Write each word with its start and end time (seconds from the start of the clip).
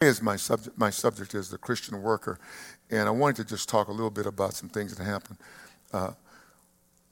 is 0.00 0.22
my 0.22 0.36
subject. 0.36 0.78
My 0.78 0.88
subject 0.88 1.34
is 1.34 1.50
the 1.50 1.58
Christian 1.58 2.00
worker, 2.00 2.38
and 2.90 3.06
I 3.06 3.10
wanted 3.10 3.36
to 3.36 3.44
just 3.44 3.68
talk 3.68 3.88
a 3.88 3.92
little 3.92 4.08
bit 4.08 4.24
about 4.24 4.54
some 4.54 4.70
things 4.70 4.96
that 4.96 5.04
happened. 5.04 5.36
Uh, 5.92 6.12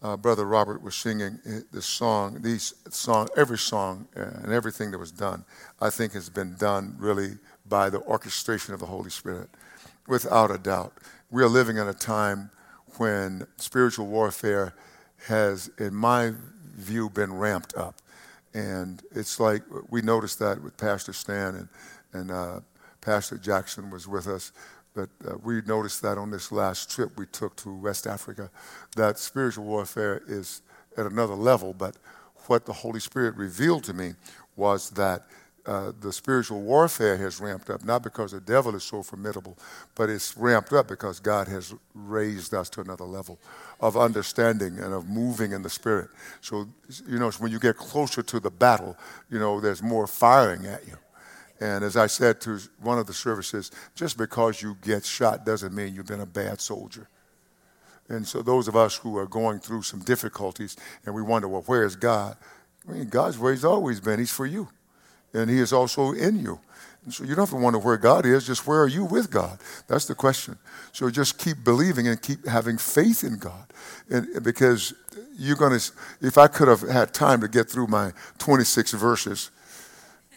uh, 0.00 0.16
Brother 0.16 0.46
Robert 0.46 0.82
was 0.82 0.94
singing 0.94 1.38
this 1.70 1.84
song. 1.84 2.40
These 2.40 2.72
song, 2.88 3.28
every 3.36 3.58
song 3.58 4.08
and 4.14 4.50
everything 4.50 4.90
that 4.92 4.98
was 4.98 5.12
done, 5.12 5.44
I 5.82 5.90
think, 5.90 6.14
has 6.14 6.30
been 6.30 6.56
done 6.56 6.96
really 6.98 7.32
by 7.68 7.90
the 7.90 8.00
orchestration 8.00 8.72
of 8.72 8.80
the 8.80 8.86
Holy 8.86 9.10
Spirit, 9.10 9.50
without 10.06 10.50
a 10.50 10.56
doubt. 10.56 10.94
We 11.30 11.42
are 11.42 11.48
living 11.48 11.76
in 11.76 11.88
a 11.88 11.94
time 11.94 12.50
when 12.96 13.46
spiritual 13.58 14.06
warfare 14.06 14.72
has, 15.26 15.70
in 15.78 15.94
my 15.94 16.32
view, 16.74 17.10
been 17.10 17.34
ramped 17.34 17.76
up, 17.76 17.96
and 18.54 19.02
it's 19.10 19.38
like 19.38 19.62
we 19.90 20.00
noticed 20.00 20.38
that 20.38 20.62
with 20.62 20.78
Pastor 20.78 21.12
Stan 21.12 21.54
and 21.54 21.68
and 22.14 22.30
uh, 22.30 22.60
Pastor 23.00 23.38
Jackson 23.38 23.90
was 23.90 24.06
with 24.08 24.26
us 24.26 24.52
but 24.98 25.10
uh, 25.24 25.36
we 25.44 25.60
noticed 25.62 26.02
that 26.02 26.18
on 26.18 26.32
this 26.32 26.50
last 26.50 26.90
trip 26.90 27.16
we 27.16 27.26
took 27.26 27.54
to 27.58 27.72
West 27.72 28.08
Africa, 28.08 28.50
that 28.96 29.16
spiritual 29.18 29.64
warfare 29.64 30.22
is 30.26 30.62
at 30.96 31.06
another 31.06 31.34
level. 31.34 31.72
But 31.72 31.96
what 32.48 32.66
the 32.66 32.72
Holy 32.72 32.98
Spirit 32.98 33.36
revealed 33.36 33.84
to 33.84 33.92
me 33.92 34.14
was 34.56 34.90
that 34.90 35.22
uh, 35.66 35.92
the 36.00 36.12
spiritual 36.12 36.62
warfare 36.62 37.16
has 37.16 37.40
ramped 37.40 37.70
up, 37.70 37.84
not 37.84 38.02
because 38.02 38.32
the 38.32 38.40
devil 38.40 38.74
is 38.74 38.82
so 38.82 39.04
formidable, 39.04 39.56
but 39.94 40.10
it's 40.10 40.36
ramped 40.36 40.72
up 40.72 40.88
because 40.88 41.20
God 41.20 41.46
has 41.46 41.74
raised 41.94 42.52
us 42.52 42.68
to 42.70 42.80
another 42.80 43.04
level 43.04 43.38
of 43.78 43.96
understanding 43.96 44.80
and 44.80 44.92
of 44.92 45.08
moving 45.08 45.52
in 45.52 45.62
the 45.62 45.70
spirit. 45.70 46.08
So, 46.40 46.66
you 47.06 47.20
know, 47.20 47.30
when 47.32 47.52
you 47.52 47.60
get 47.60 47.76
closer 47.76 48.22
to 48.22 48.40
the 48.40 48.50
battle, 48.50 48.96
you 49.30 49.38
know, 49.38 49.60
there's 49.60 49.82
more 49.82 50.08
firing 50.08 50.66
at 50.66 50.88
you. 50.88 50.96
And 51.60 51.82
as 51.82 51.96
I 51.96 52.06
said 52.06 52.40
to 52.42 52.60
one 52.80 52.98
of 52.98 53.06
the 53.06 53.14
services, 53.14 53.70
just 53.94 54.16
because 54.16 54.62
you 54.62 54.76
get 54.82 55.04
shot 55.04 55.44
doesn't 55.44 55.74
mean 55.74 55.94
you've 55.94 56.06
been 56.06 56.20
a 56.20 56.26
bad 56.26 56.60
soldier. 56.60 57.08
And 58.08 58.26
so, 58.26 58.42
those 58.42 58.68
of 58.68 58.76
us 58.76 58.96
who 58.96 59.18
are 59.18 59.26
going 59.26 59.58
through 59.58 59.82
some 59.82 60.00
difficulties 60.00 60.76
and 61.04 61.14
we 61.14 61.22
wonder, 61.22 61.46
well, 61.46 61.62
where 61.62 61.84
is 61.84 61.94
God? 61.94 62.36
I 62.88 62.92
mean, 62.92 63.08
God's 63.08 63.38
where 63.38 63.52
He's 63.52 63.64
always 63.64 64.00
been. 64.00 64.18
He's 64.18 64.32
for 64.32 64.46
you. 64.46 64.68
And 65.34 65.50
He 65.50 65.58
is 65.58 65.72
also 65.72 66.12
in 66.12 66.38
you. 66.38 66.58
And 67.04 67.12
so, 67.12 67.24
you 67.24 67.34
don't 67.34 67.42
have 67.42 67.50
to 67.50 67.62
wonder 67.62 67.78
where 67.78 67.98
God 67.98 68.24
is, 68.24 68.46
just 68.46 68.66
where 68.66 68.80
are 68.80 68.88
you 68.88 69.04
with 69.04 69.30
God? 69.30 69.58
That's 69.88 70.06
the 70.06 70.14
question. 70.14 70.56
So, 70.92 71.10
just 71.10 71.38
keep 71.38 71.62
believing 71.64 72.08
and 72.08 72.20
keep 72.20 72.46
having 72.46 72.78
faith 72.78 73.24
in 73.24 73.38
God. 73.38 73.66
And, 74.08 74.42
because 74.42 74.94
you're 75.36 75.56
going 75.56 75.78
to, 75.78 75.92
if 76.22 76.38
I 76.38 76.46
could 76.46 76.68
have 76.68 76.80
had 76.80 77.12
time 77.12 77.42
to 77.42 77.48
get 77.48 77.68
through 77.68 77.88
my 77.88 78.12
26 78.38 78.92
verses, 78.92 79.50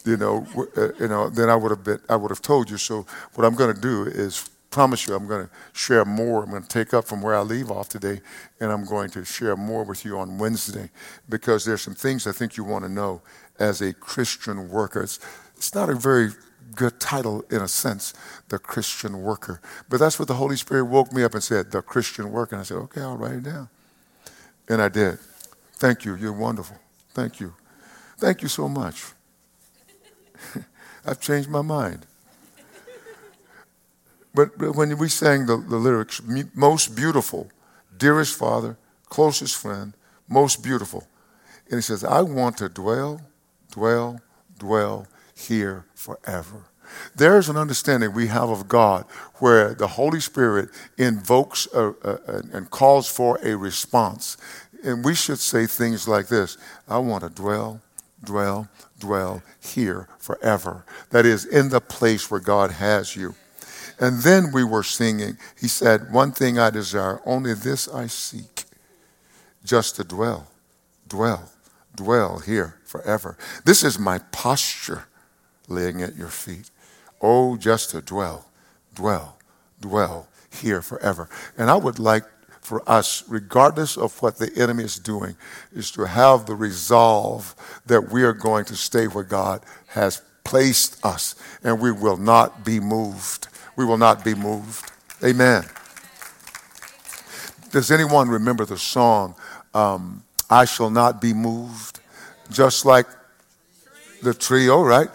you 0.04 0.16
know, 0.16 0.46
uh, 0.76 0.88
you 0.98 1.08
know, 1.08 1.28
then 1.28 1.48
I 1.48 1.56
would 1.56 1.70
have 1.70 1.84
been, 1.84 2.00
I 2.08 2.16
would 2.16 2.30
have 2.30 2.42
told 2.42 2.70
you. 2.70 2.76
So 2.76 3.06
what 3.34 3.46
I'm 3.46 3.54
going 3.54 3.74
to 3.74 3.80
do 3.80 4.04
is 4.04 4.50
promise 4.70 5.06
you 5.06 5.14
I'm 5.14 5.28
going 5.28 5.46
to 5.46 5.50
share 5.72 6.04
more. 6.04 6.42
I'm 6.42 6.50
going 6.50 6.62
to 6.62 6.68
take 6.68 6.92
up 6.94 7.04
from 7.04 7.22
where 7.22 7.36
I 7.36 7.42
leave 7.42 7.70
off 7.70 7.88
today, 7.88 8.20
and 8.58 8.72
I'm 8.72 8.84
going 8.84 9.10
to 9.10 9.24
share 9.24 9.56
more 9.56 9.84
with 9.84 10.04
you 10.04 10.18
on 10.18 10.38
Wednesday 10.38 10.90
because 11.28 11.64
there's 11.64 11.82
some 11.82 11.94
things 11.94 12.26
I 12.26 12.32
think 12.32 12.56
you 12.56 12.64
want 12.64 12.84
to 12.84 12.90
know 12.90 13.22
as 13.60 13.80
a 13.80 13.92
Christian 13.92 14.68
worker. 14.68 15.02
It's, 15.02 15.20
it's 15.56 15.74
not 15.74 15.90
a 15.90 15.94
very 15.94 16.30
good 16.74 16.98
title 16.98 17.44
in 17.50 17.60
a 17.60 17.68
sense, 17.68 18.14
the 18.48 18.58
Christian 18.58 19.22
worker. 19.22 19.60
But 19.88 20.00
that's 20.00 20.18
what 20.18 20.26
the 20.26 20.34
Holy 20.34 20.56
Spirit 20.56 20.86
woke 20.86 21.12
me 21.12 21.22
up 21.22 21.34
and 21.34 21.42
said, 21.42 21.70
the 21.70 21.82
Christian 21.82 22.32
worker. 22.32 22.56
And 22.56 22.60
I 22.60 22.64
said, 22.64 22.78
okay, 22.78 23.02
I'll 23.02 23.16
write 23.16 23.34
it 23.34 23.42
down. 23.44 23.68
And 24.68 24.80
I 24.80 24.88
did. 24.88 25.18
Thank 25.74 26.04
you. 26.04 26.16
You're 26.16 26.32
wonderful. 26.32 26.76
Thank 27.10 27.40
you. 27.40 27.52
Thank 28.16 28.40
you 28.40 28.48
so 28.48 28.68
much. 28.68 29.04
I've 31.06 31.20
changed 31.20 31.48
my 31.48 31.62
mind. 31.62 32.06
But, 34.34 34.56
but 34.56 34.74
when 34.74 34.96
we 34.98 35.08
sang 35.08 35.46
the, 35.46 35.56
the 35.56 35.76
lyrics, 35.76 36.22
most 36.54 36.96
beautiful, 36.96 37.50
dearest 37.96 38.38
Father, 38.38 38.76
closest 39.08 39.56
friend, 39.56 39.92
most 40.28 40.62
beautiful. 40.62 41.06
And 41.66 41.78
he 41.78 41.82
says, 41.82 42.02
I 42.02 42.22
want 42.22 42.56
to 42.58 42.68
dwell, 42.68 43.20
dwell, 43.70 44.20
dwell 44.58 45.06
here 45.34 45.84
forever. 45.94 46.64
There's 47.14 47.48
an 47.48 47.56
understanding 47.56 48.12
we 48.12 48.26
have 48.28 48.50
of 48.50 48.68
God 48.68 49.04
where 49.36 49.74
the 49.74 49.86
Holy 49.86 50.20
Spirit 50.20 50.70
invokes 50.98 51.68
uh, 51.74 51.92
uh, 52.04 52.16
a, 52.26 52.32
a, 52.32 52.42
and 52.52 52.70
calls 52.70 53.08
for 53.08 53.38
a 53.42 53.56
response. 53.56 54.36
And 54.84 55.04
we 55.04 55.14
should 55.14 55.38
say 55.38 55.66
things 55.66 56.08
like 56.08 56.28
this 56.28 56.58
I 56.88 56.98
want 56.98 57.24
to 57.24 57.30
dwell, 57.30 57.80
dwell, 58.24 58.68
dwell 58.98 59.42
here 59.60 60.08
forever. 60.18 60.84
That 61.10 61.26
is, 61.26 61.44
in 61.44 61.68
the 61.68 61.80
place 61.80 62.30
where 62.30 62.40
God 62.40 62.72
has 62.72 63.16
you. 63.16 63.34
And 63.98 64.22
then 64.22 64.52
we 64.52 64.64
were 64.64 64.82
singing. 64.82 65.36
He 65.60 65.68
said, 65.68 66.12
One 66.12 66.32
thing 66.32 66.58
I 66.58 66.70
desire, 66.70 67.20
only 67.24 67.54
this 67.54 67.88
I 67.88 68.06
seek, 68.06 68.64
just 69.64 69.96
to 69.96 70.04
dwell, 70.04 70.48
dwell, 71.08 71.52
dwell 71.94 72.38
here 72.40 72.76
forever. 72.84 73.36
This 73.64 73.84
is 73.84 73.98
my 73.98 74.18
posture 74.32 75.04
laying 75.68 76.02
at 76.02 76.16
your 76.16 76.28
feet. 76.28 76.70
Oh, 77.20 77.56
just 77.56 77.90
to 77.90 78.02
dwell, 78.02 78.46
dwell, 78.94 79.38
dwell 79.80 80.28
here 80.50 80.82
forever. 80.82 81.28
And 81.56 81.70
I 81.70 81.76
would 81.76 81.98
like 81.98 82.24
for 82.62 82.88
us, 82.88 83.24
regardless 83.28 83.96
of 83.98 84.22
what 84.22 84.38
the 84.38 84.50
enemy 84.56 84.84
is 84.84 84.96
doing, 84.98 85.36
is 85.74 85.90
to 85.90 86.06
have 86.06 86.46
the 86.46 86.54
resolve 86.54 87.54
that 87.86 88.10
we 88.10 88.22
are 88.22 88.32
going 88.32 88.64
to 88.66 88.76
stay 88.76 89.08
where 89.08 89.24
God 89.24 89.62
has 89.88 90.22
placed 90.44 91.04
us 91.04 91.34
and 91.64 91.80
we 91.80 91.90
will 91.90 92.16
not 92.16 92.64
be 92.64 92.78
moved. 92.78 93.48
We 93.76 93.84
will 93.84 93.98
not 93.98 94.24
be 94.24 94.34
moved. 94.34 94.90
Amen. 95.24 95.64
Does 97.72 97.90
anyone 97.90 98.28
remember 98.28 98.64
the 98.64 98.78
song, 98.78 99.34
um, 99.74 100.22
I 100.48 100.64
Shall 100.64 100.90
Not 100.90 101.20
Be 101.20 101.32
Moved? 101.32 102.00
Just 102.50 102.84
like 102.84 103.06
the 104.22 104.34
trio, 104.34 104.82
right? 104.82 105.08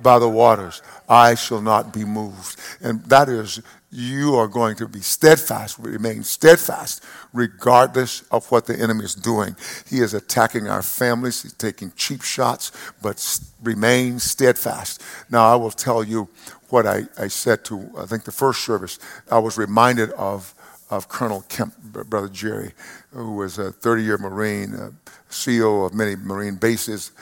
By 0.00 0.18
the 0.18 0.28
waters. 0.28 0.82
I 1.08 1.34
shall 1.34 1.62
not 1.62 1.92
be 1.92 2.04
moved. 2.04 2.60
And 2.80 3.02
that 3.06 3.28
is 3.28 3.62
you 3.90 4.34
are 4.34 4.48
going 4.48 4.76
to 4.76 4.86
be 4.86 5.00
steadfast, 5.00 5.78
remain 5.78 6.22
steadfast, 6.22 7.02
regardless 7.32 8.22
of 8.30 8.50
what 8.50 8.66
the 8.66 8.78
enemy 8.78 9.04
is 9.04 9.14
doing. 9.14 9.56
He 9.88 10.00
is 10.00 10.12
attacking 10.12 10.68
our 10.68 10.82
families, 10.82 11.42
he's 11.42 11.54
taking 11.54 11.92
cheap 11.96 12.22
shots, 12.22 12.70
but 13.00 13.40
remain 13.62 14.18
steadfast. 14.18 15.02
Now, 15.30 15.50
I 15.50 15.56
will 15.56 15.70
tell 15.70 16.04
you 16.04 16.28
what 16.68 16.86
I, 16.86 17.04
I 17.18 17.28
said 17.28 17.64
to, 17.66 17.90
I 17.96 18.04
think, 18.04 18.24
the 18.24 18.32
first 18.32 18.62
service. 18.64 18.98
I 19.30 19.38
was 19.38 19.56
reminded 19.56 20.10
of, 20.12 20.54
of 20.90 21.08
Colonel 21.08 21.42
Kemp, 21.48 21.74
Brother 21.82 22.28
Jerry, 22.28 22.72
who 23.12 23.36
was 23.36 23.58
a 23.58 23.72
30 23.72 24.02
year 24.02 24.18
Marine, 24.18 24.94
CEO 25.30 25.86
of 25.86 25.94
many 25.94 26.16
Marine 26.16 26.56
bases, 26.56 27.12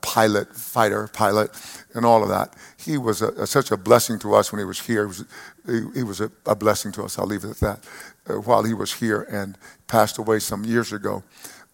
pilot, 0.00 0.54
fighter, 0.54 1.08
pilot, 1.08 1.50
and 1.94 2.04
all 2.04 2.22
of 2.22 2.28
that. 2.28 2.54
He 2.76 2.98
was 2.98 3.22
a, 3.22 3.28
a, 3.28 3.46
such 3.46 3.70
a 3.70 3.76
blessing 3.76 4.18
to 4.20 4.34
us 4.34 4.52
when 4.52 4.58
he 4.58 4.64
was 4.64 4.80
here. 4.80 5.02
He 5.02 5.06
was, 5.06 5.24
he, 5.66 5.98
he 5.98 6.02
was 6.02 6.20
a, 6.20 6.30
a, 6.46 6.54
blessing 6.56 6.92
to 6.92 7.04
us. 7.04 7.18
I'll 7.18 7.26
leave 7.26 7.44
it 7.44 7.50
at 7.50 7.60
that. 7.60 7.88
Uh, 8.28 8.34
while 8.34 8.62
he 8.62 8.74
was 8.74 8.94
here 8.94 9.22
and 9.22 9.58
passed 9.88 10.18
away 10.18 10.38
some 10.38 10.64
years 10.64 10.92
ago. 10.92 11.22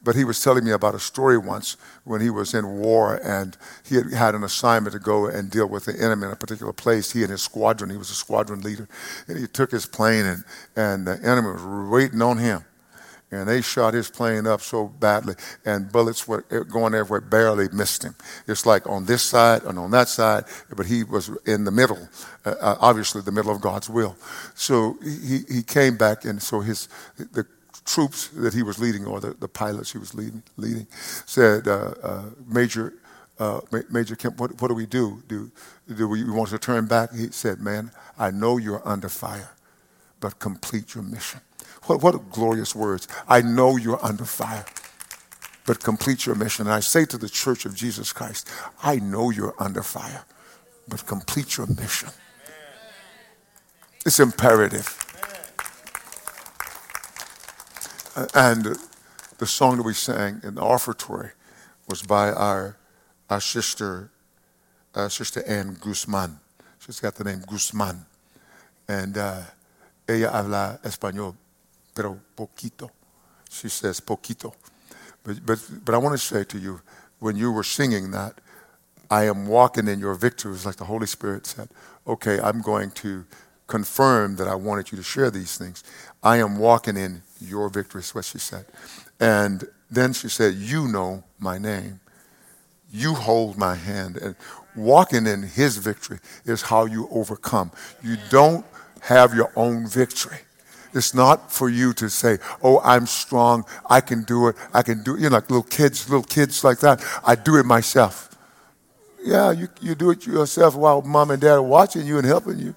But 0.02 0.14
he 0.14 0.24
was 0.24 0.40
telling 0.42 0.64
me 0.64 0.70
about 0.70 0.94
a 0.94 1.00
story 1.00 1.36
once 1.36 1.76
when 2.04 2.20
he 2.20 2.30
was 2.30 2.54
in 2.54 2.78
war 2.78 3.20
and 3.22 3.56
he 3.84 3.96
had 3.96 4.12
had 4.12 4.34
an 4.34 4.44
assignment 4.44 4.92
to 4.92 5.00
go 5.00 5.26
and 5.26 5.50
deal 5.50 5.68
with 5.68 5.86
the 5.86 6.00
enemy 6.00 6.26
in 6.26 6.32
a 6.32 6.36
particular 6.36 6.72
place. 6.72 7.12
He 7.12 7.22
and 7.22 7.30
his 7.30 7.42
squadron, 7.42 7.90
he 7.90 7.96
was 7.96 8.10
a 8.10 8.14
squadron 8.14 8.60
leader, 8.60 8.88
and 9.26 9.36
he 9.36 9.46
took 9.46 9.72
his 9.72 9.86
plane 9.86 10.24
and, 10.24 10.44
and 10.76 11.06
the 11.06 11.18
enemy 11.22 11.50
was 11.50 11.90
waiting 11.90 12.22
on 12.22 12.38
him 12.38 12.64
and 13.30 13.48
they 13.48 13.60
shot 13.60 13.94
his 13.94 14.10
plane 14.10 14.46
up 14.46 14.60
so 14.60 14.86
badly, 14.86 15.34
and 15.64 15.92
bullets 15.92 16.26
were 16.26 16.42
going 16.42 16.94
everywhere, 16.94 17.20
barely 17.20 17.68
missed 17.72 18.02
him. 18.02 18.14
It's 18.46 18.64
like 18.64 18.86
on 18.86 19.04
this 19.04 19.22
side 19.22 19.64
and 19.64 19.78
on 19.78 19.90
that 19.90 20.08
side, 20.08 20.44
but 20.74 20.86
he 20.86 21.04
was 21.04 21.30
in 21.46 21.64
the 21.64 21.70
middle, 21.70 22.08
uh, 22.44 22.54
uh 22.60 22.76
obviously 22.80 23.20
the 23.22 23.32
middle 23.32 23.54
of 23.54 23.60
God's 23.60 23.90
will. 23.90 24.16
So 24.54 24.96
he, 25.02 25.40
he 25.48 25.62
came 25.62 25.96
back, 25.96 26.24
and 26.24 26.40
so 26.42 26.60
his 26.60 26.88
the 27.16 27.46
troops 27.84 28.28
that 28.28 28.54
he 28.54 28.62
was 28.62 28.78
leading, 28.78 29.06
or 29.06 29.20
the, 29.20 29.34
the 29.34 29.48
pilots 29.48 29.92
he 29.92 29.98
was 29.98 30.14
leading, 30.14 30.42
leading 30.56 30.86
said, 31.26 31.66
uh, 31.68 31.94
uh, 32.02 32.24
Major. 32.46 32.94
Uh, 33.40 33.60
Major 33.88 34.16
Kemp, 34.16 34.40
what, 34.40 34.60
what 34.60 34.66
do 34.66 34.74
we 34.74 34.84
do? 34.84 35.22
Do, 35.28 35.48
do 35.96 36.08
we 36.08 36.28
want 36.28 36.48
to 36.48 36.58
turn 36.58 36.86
back? 36.86 37.14
He 37.14 37.30
said, 37.30 37.60
Man, 37.60 37.92
I 38.18 38.32
know 38.32 38.56
you're 38.56 38.82
under 38.84 39.08
fire, 39.08 39.50
but 40.18 40.40
complete 40.40 40.96
your 40.96 41.04
mission. 41.04 41.40
What, 41.86 42.02
what 42.02 42.30
glorious 42.30 42.74
words. 42.74 43.08
I 43.28 43.40
know 43.40 43.76
you're 43.76 44.04
under 44.04 44.24
fire, 44.24 44.64
but 45.66 45.82
complete 45.82 46.26
your 46.26 46.34
mission. 46.34 46.66
And 46.66 46.74
I 46.74 46.80
say 46.80 47.04
to 47.06 47.18
the 47.18 47.28
church 47.28 47.64
of 47.64 47.74
Jesus 47.74 48.12
Christ, 48.12 48.48
I 48.82 48.96
know 48.96 49.30
you're 49.30 49.54
under 49.58 49.82
fire, 49.82 50.24
but 50.88 51.06
complete 51.06 51.56
your 51.56 51.66
mission. 51.66 52.10
It's 54.04 54.20
imperative. 54.20 55.04
And 58.34 58.76
the 59.38 59.46
song 59.46 59.76
that 59.76 59.84
we 59.84 59.94
sang 59.94 60.40
in 60.42 60.56
the 60.56 60.62
offertory 60.62 61.30
was 61.88 62.02
by 62.02 62.30
our, 62.32 62.76
our 63.30 63.40
sister, 63.40 64.10
uh, 64.94 65.08
Sister 65.08 65.44
Anne 65.46 65.76
Guzman. 65.80 66.38
She's 66.80 67.00
got 67.00 67.14
the 67.14 67.24
name 67.24 67.44
Guzman. 67.48 68.04
And 68.88 69.16
uh, 69.16 69.42
ella 70.08 70.30
habla 70.30 70.80
español, 70.82 71.36
pero 71.98 72.16
poquito. 72.36 72.90
She 73.50 73.68
says 73.68 74.00
poquito. 74.00 74.54
But, 75.24 75.44
but, 75.44 75.58
but 75.84 75.94
I 75.96 75.98
want 75.98 76.12
to 76.12 76.24
say 76.24 76.44
to 76.44 76.56
you, 76.56 76.80
when 77.18 77.34
you 77.34 77.50
were 77.50 77.64
singing 77.64 78.12
that, 78.12 78.40
I 79.10 79.24
am 79.24 79.48
walking 79.48 79.88
in 79.88 79.98
your 79.98 80.14
victory. 80.14 80.52
It's 80.52 80.64
like 80.64 80.76
the 80.76 80.84
Holy 80.84 81.08
Spirit 81.08 81.44
said, 81.44 81.68
okay, 82.06 82.38
I'm 82.38 82.62
going 82.62 82.92
to 83.02 83.24
confirm 83.66 84.36
that 84.36 84.46
I 84.46 84.54
wanted 84.54 84.92
you 84.92 84.98
to 84.98 85.02
share 85.02 85.28
these 85.28 85.58
things. 85.58 85.82
I 86.22 86.36
am 86.36 86.56
walking 86.58 86.96
in 86.96 87.22
your 87.40 87.68
victory, 87.68 88.02
is 88.02 88.14
what 88.14 88.26
she 88.26 88.38
said. 88.38 88.66
And 89.18 89.64
then 89.90 90.12
she 90.12 90.28
said, 90.28 90.54
You 90.54 90.86
know 90.86 91.24
my 91.40 91.58
name. 91.58 91.98
You 92.92 93.14
hold 93.14 93.58
my 93.58 93.74
hand. 93.74 94.18
And 94.18 94.36
walking 94.76 95.26
in 95.26 95.42
his 95.42 95.78
victory 95.78 96.20
is 96.44 96.62
how 96.62 96.84
you 96.84 97.08
overcome. 97.10 97.72
You 98.02 98.16
don't 98.30 98.64
have 99.00 99.34
your 99.34 99.50
own 99.56 99.88
victory. 99.88 100.38
It's 100.98 101.14
not 101.14 101.50
for 101.50 101.70
you 101.70 101.92
to 101.94 102.10
say, 102.10 102.38
oh, 102.62 102.80
I'm 102.84 103.06
strong. 103.06 103.64
I 103.88 104.00
can 104.00 104.24
do 104.24 104.48
it. 104.48 104.56
I 104.74 104.82
can 104.82 105.02
do 105.02 105.14
it. 105.14 105.20
You 105.20 105.30
know, 105.30 105.36
like 105.36 105.48
little 105.48 105.62
kids, 105.62 106.10
little 106.10 106.24
kids 106.24 106.64
like 106.64 106.80
that. 106.80 107.02
I 107.24 107.36
do 107.36 107.56
it 107.56 107.64
myself. 107.64 108.36
Yeah, 109.22 109.52
you, 109.52 109.68
you 109.80 109.94
do 109.94 110.10
it 110.10 110.26
yourself 110.26 110.74
while 110.74 111.02
mom 111.02 111.30
and 111.30 111.40
dad 111.40 111.54
are 111.54 111.62
watching 111.62 112.06
you 112.06 112.18
and 112.18 112.26
helping 112.26 112.58
you. 112.58 112.74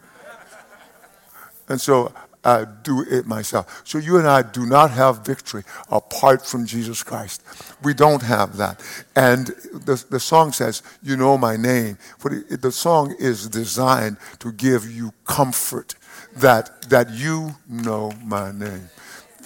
And 1.67 1.79
so 1.79 2.13
I 2.43 2.65
do 2.83 3.05
it 3.09 3.25
myself. 3.27 3.81
So 3.85 3.97
you 3.97 4.17
and 4.17 4.27
I 4.27 4.41
do 4.41 4.65
not 4.65 4.91
have 4.91 5.25
victory 5.25 5.63
apart 5.89 6.45
from 6.45 6.65
Jesus 6.65 7.03
Christ. 7.03 7.43
We 7.83 7.93
don't 7.93 8.23
have 8.23 8.57
that. 8.57 8.81
And 9.15 9.47
the, 9.47 10.03
the 10.09 10.19
song 10.19 10.51
says, 10.51 10.81
You 11.03 11.17
know 11.17 11.37
my 11.37 11.55
name. 11.55 11.97
But 12.21 12.61
the 12.61 12.71
song 12.71 13.15
is 13.19 13.47
designed 13.47 14.17
to 14.39 14.51
give 14.51 14.89
you 14.89 15.13
comfort 15.25 15.95
that, 16.37 16.89
that 16.89 17.09
you 17.11 17.55
know 17.67 18.11
my 18.23 18.51
name. 18.51 18.89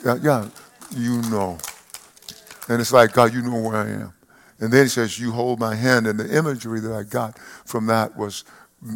Yeah, 0.04 0.50
you 0.96 1.22
know. 1.24 1.58
And 2.70 2.82
it's 2.82 2.92
like, 2.92 3.14
God, 3.14 3.34
you 3.34 3.42
know 3.42 3.60
where 3.60 3.78
I 3.78 3.90
am. 3.90 4.14
And 4.60 4.72
then 4.72 4.86
he 4.86 4.90
says, 4.90 5.20
You 5.20 5.32
hold 5.32 5.60
my 5.60 5.76
hand. 5.76 6.08
And 6.08 6.20
the 6.20 6.36
imagery 6.36 6.80
that 6.80 6.94
I 6.94 7.04
got 7.04 7.38
from 7.66 7.88
that 7.88 8.16
was 8.16 8.44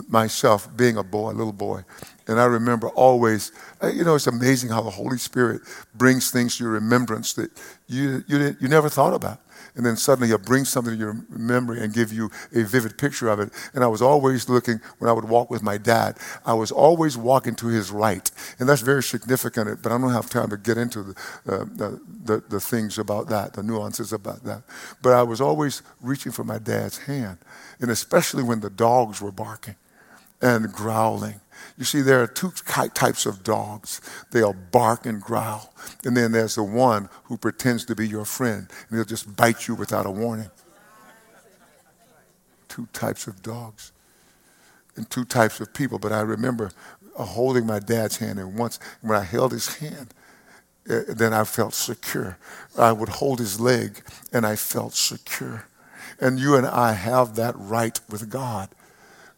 myself 0.08 0.70
being 0.76 0.98
a 0.98 1.04
boy, 1.04 1.32
a 1.32 1.34
little 1.34 1.54
boy. 1.54 1.84
And 2.30 2.40
I 2.40 2.46
remember 2.46 2.90
always, 2.90 3.52
uh, 3.82 3.88
you 3.88 4.04
know, 4.04 4.16
it's 4.16 4.28
amazing 4.28 4.70
how 4.70 4.82
the 4.82 4.92
Holy 4.92 5.18
Spirit 5.18 5.62
brings 5.96 6.32
things 6.32 6.58
to 6.58 6.64
your 6.64 6.74
remembrance 6.74 7.34
that 7.34 7.52
you, 7.88 8.24
you, 8.28 8.56
you 8.62 8.68
never 8.68 8.88
thought 8.88 9.14
about 9.14 9.42
and 9.76 9.86
then 9.86 9.96
suddenly 9.96 10.28
he'll 10.28 10.38
bring 10.38 10.66
something 10.66 10.94
to 10.94 11.00
your 11.00 11.26
memory 11.30 11.82
and 11.82 11.94
give 11.94 12.12
you 12.12 12.30
a 12.54 12.64
vivid 12.64 12.98
picture 12.98 13.30
of 13.30 13.40
it. 13.40 13.50
And 13.74 13.84
I 13.84 13.88
was 13.88 14.02
always 14.02 14.50
looking, 14.50 14.82
when 14.98 15.10
I 15.10 15.14
would 15.14 15.26
walk 15.26 15.50
with 15.50 15.64
my 15.64 15.78
dad, 15.78 16.18
I 16.46 16.54
was 16.54 16.72
always 16.72 17.18
walking 17.18 17.56
to 17.56 17.68
his 17.68 17.92
right. 17.92 18.30
And 18.60 18.68
that's 18.68 18.82
very 18.82 19.04
significant, 19.04 19.82
but 19.82 19.92
I 19.92 19.98
don't 19.98 20.12
have 20.12 20.30
time 20.30 20.50
to 20.50 20.58
get 20.58 20.78
into 20.78 21.04
the, 21.04 21.14
uh, 21.48 21.66
the, 21.76 22.02
the, 22.26 22.44
the 22.50 22.60
things 22.60 22.98
about 22.98 23.30
that, 23.30 23.54
the 23.54 23.64
nuances 23.64 24.12
about 24.14 24.44
that. 24.44 24.64
But 25.02 25.14
I 25.14 25.24
was 25.24 25.42
always 25.42 25.82
reaching 26.02 26.32
for 26.32 26.44
my 26.44 26.58
dad's 26.60 26.98
hand, 26.98 27.38
and 27.80 27.90
especially 27.90 28.44
when 28.44 28.60
the 28.60 28.70
dogs 28.70 29.22
were 29.22 29.32
barking 29.32 29.76
and 30.42 30.72
growling 30.72 31.42
you 31.80 31.86
see, 31.86 32.02
there 32.02 32.22
are 32.22 32.28
two 32.28 32.52
types 32.94 33.26
of 33.26 33.42
dogs. 33.42 34.02
They'll 34.32 34.54
bark 34.54 35.06
and 35.06 35.22
growl. 35.22 35.74
And 36.04 36.16
then 36.16 36.34
there's 36.34 36.56
the 36.56 36.64
one 36.64 37.08
who 37.24 37.38
pretends 37.38 37.86
to 37.86 37.96
be 37.96 38.06
your 38.06 38.26
friend, 38.26 38.68
and 38.90 38.98
he'll 38.98 39.06
just 39.06 39.34
bite 39.38 39.68
you 39.68 39.76
without 39.76 40.06
a 40.06 40.12
warning. 40.12 40.52
Two 42.68 42.88
types 42.92 43.28
of 43.28 43.42
dogs 43.42 43.94
and 44.98 45.10
two 45.10 45.24
types 45.24 45.62
of 45.62 45.74
people. 45.74 45.98
But 45.98 46.12
I 46.12 46.20
remember 46.20 46.72
uh, 47.18 47.24
holding 47.24 47.66
my 47.66 47.80
dad's 47.80 48.18
hand, 48.18 48.40
and 48.40 48.58
once 48.58 48.78
when 49.02 49.18
I 49.18 49.24
held 49.24 49.54
his 49.54 49.78
hand, 49.78 50.14
uh, 50.90 51.02
then 51.08 51.34
I 51.34 51.46
felt 51.46 51.74
secure. 51.74 52.38
I 52.78 52.92
would 52.92 53.10
hold 53.10 53.40
his 53.40 53.58
leg, 53.60 54.04
and 54.34 54.46
I 54.46 54.58
felt 54.58 54.96
secure. 54.96 55.66
And 56.20 56.40
you 56.40 56.56
and 56.56 56.68
I 56.68 56.92
have 56.92 57.36
that 57.36 57.56
right 57.58 57.98
with 58.10 58.30
God. 58.30 58.68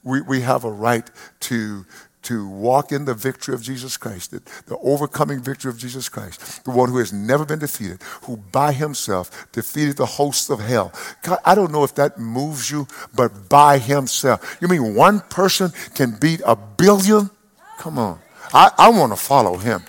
We, 0.04 0.22
we 0.22 0.42
have 0.42 0.64
a 0.64 0.72
right 0.72 1.08
to, 1.42 1.86
to 2.24 2.48
walk 2.48 2.92
in 2.92 3.06
the 3.06 3.14
victory 3.14 3.54
of 3.54 3.62
Jesus 3.62 3.98
Christ, 3.98 4.32
the, 4.32 4.42
the, 4.68 4.78
overcoming 4.78 5.42
victory 5.42 5.70
of 5.70 5.78
Jesus 5.78 6.08
Christ, 6.10 6.64
the 6.64 6.72
one 6.72 6.90
who 6.90 6.98
has 6.98 7.12
never 7.12 7.46
been 7.46 7.60
defeated, 7.60 8.02
who 8.24 8.38
by 8.38 8.72
himself 8.74 9.52
defeated 9.52 9.98
the 9.98 10.06
hosts 10.06 10.50
of 10.50 10.60
hell. 10.60 10.94
God, 11.24 11.40
I 11.46 11.56
don't 11.56 11.72
know 11.72 11.84
if 11.84 11.96
that 11.96 12.20
moves 12.20 12.70
you, 12.70 12.88
but 13.16 13.50
by 13.50 13.78
himself. 13.78 14.58
You 14.62 14.68
mean 14.68 14.96
one 14.96 15.22
person 15.22 15.72
can 15.96 16.18
beat 16.20 16.42
a 16.46 16.56
billion? 16.56 17.30
Come 17.78 17.98
on. 17.98 18.20
I, 18.54 18.72
I 18.78 18.90
want 18.90 19.12
to 19.12 19.18
follow 19.18 19.58
him. 19.58 19.82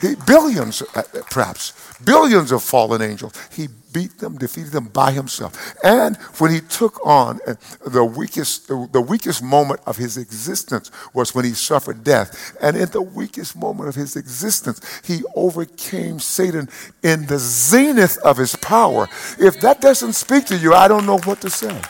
He, 0.00 0.14
billions, 0.26 0.82
uh, 0.94 1.02
perhaps, 1.30 1.72
billions 2.04 2.52
of 2.52 2.62
fallen 2.62 3.02
angels. 3.02 3.34
He 3.52 3.68
beat 3.92 4.18
them, 4.18 4.38
defeated 4.38 4.72
them 4.72 4.86
by 4.86 5.10
himself. 5.10 5.74
And 5.84 6.16
when 6.38 6.52
he 6.52 6.60
took 6.60 7.04
on 7.04 7.40
uh, 7.46 7.54
the 7.84 8.04
weakest, 8.04 8.68
the 8.68 9.00
weakest 9.00 9.42
moment 9.42 9.80
of 9.86 9.96
his 9.96 10.16
existence 10.16 10.90
was 11.12 11.34
when 11.34 11.44
he 11.44 11.52
suffered 11.52 12.02
death. 12.02 12.56
And 12.62 12.76
in 12.76 12.88
the 12.90 13.02
weakest 13.02 13.56
moment 13.56 13.88
of 13.88 13.94
his 13.94 14.16
existence, 14.16 14.80
he 15.04 15.22
overcame 15.34 16.18
Satan 16.18 16.68
in 17.02 17.26
the 17.26 17.38
zenith 17.38 18.16
of 18.18 18.36
his 18.38 18.56
power. 18.56 19.08
If 19.38 19.60
that 19.60 19.80
doesn't 19.80 20.14
speak 20.14 20.46
to 20.46 20.56
you, 20.56 20.74
I 20.74 20.88
don't 20.88 21.06
know 21.06 21.18
what 21.18 21.40
to 21.42 21.50
say. 21.50 21.80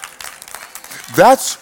That's 1.14 1.58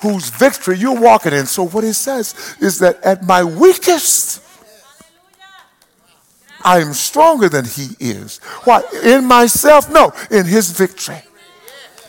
whose 0.00 0.30
victory 0.30 0.78
you're 0.78 1.00
walking 1.00 1.32
in. 1.32 1.46
So 1.46 1.66
what 1.66 1.84
it 1.84 1.94
says 1.94 2.56
is 2.60 2.78
that 2.78 3.02
at 3.02 3.24
my 3.24 3.42
weakest, 3.42 4.42
I 6.68 6.80
am 6.80 6.92
stronger 6.92 7.48
than 7.48 7.64
he 7.64 7.96
is. 7.98 8.40
Why? 8.64 8.82
In 9.02 9.24
myself? 9.24 9.90
No, 9.90 10.12
in 10.30 10.44
his 10.44 10.70
victory. 10.70 11.22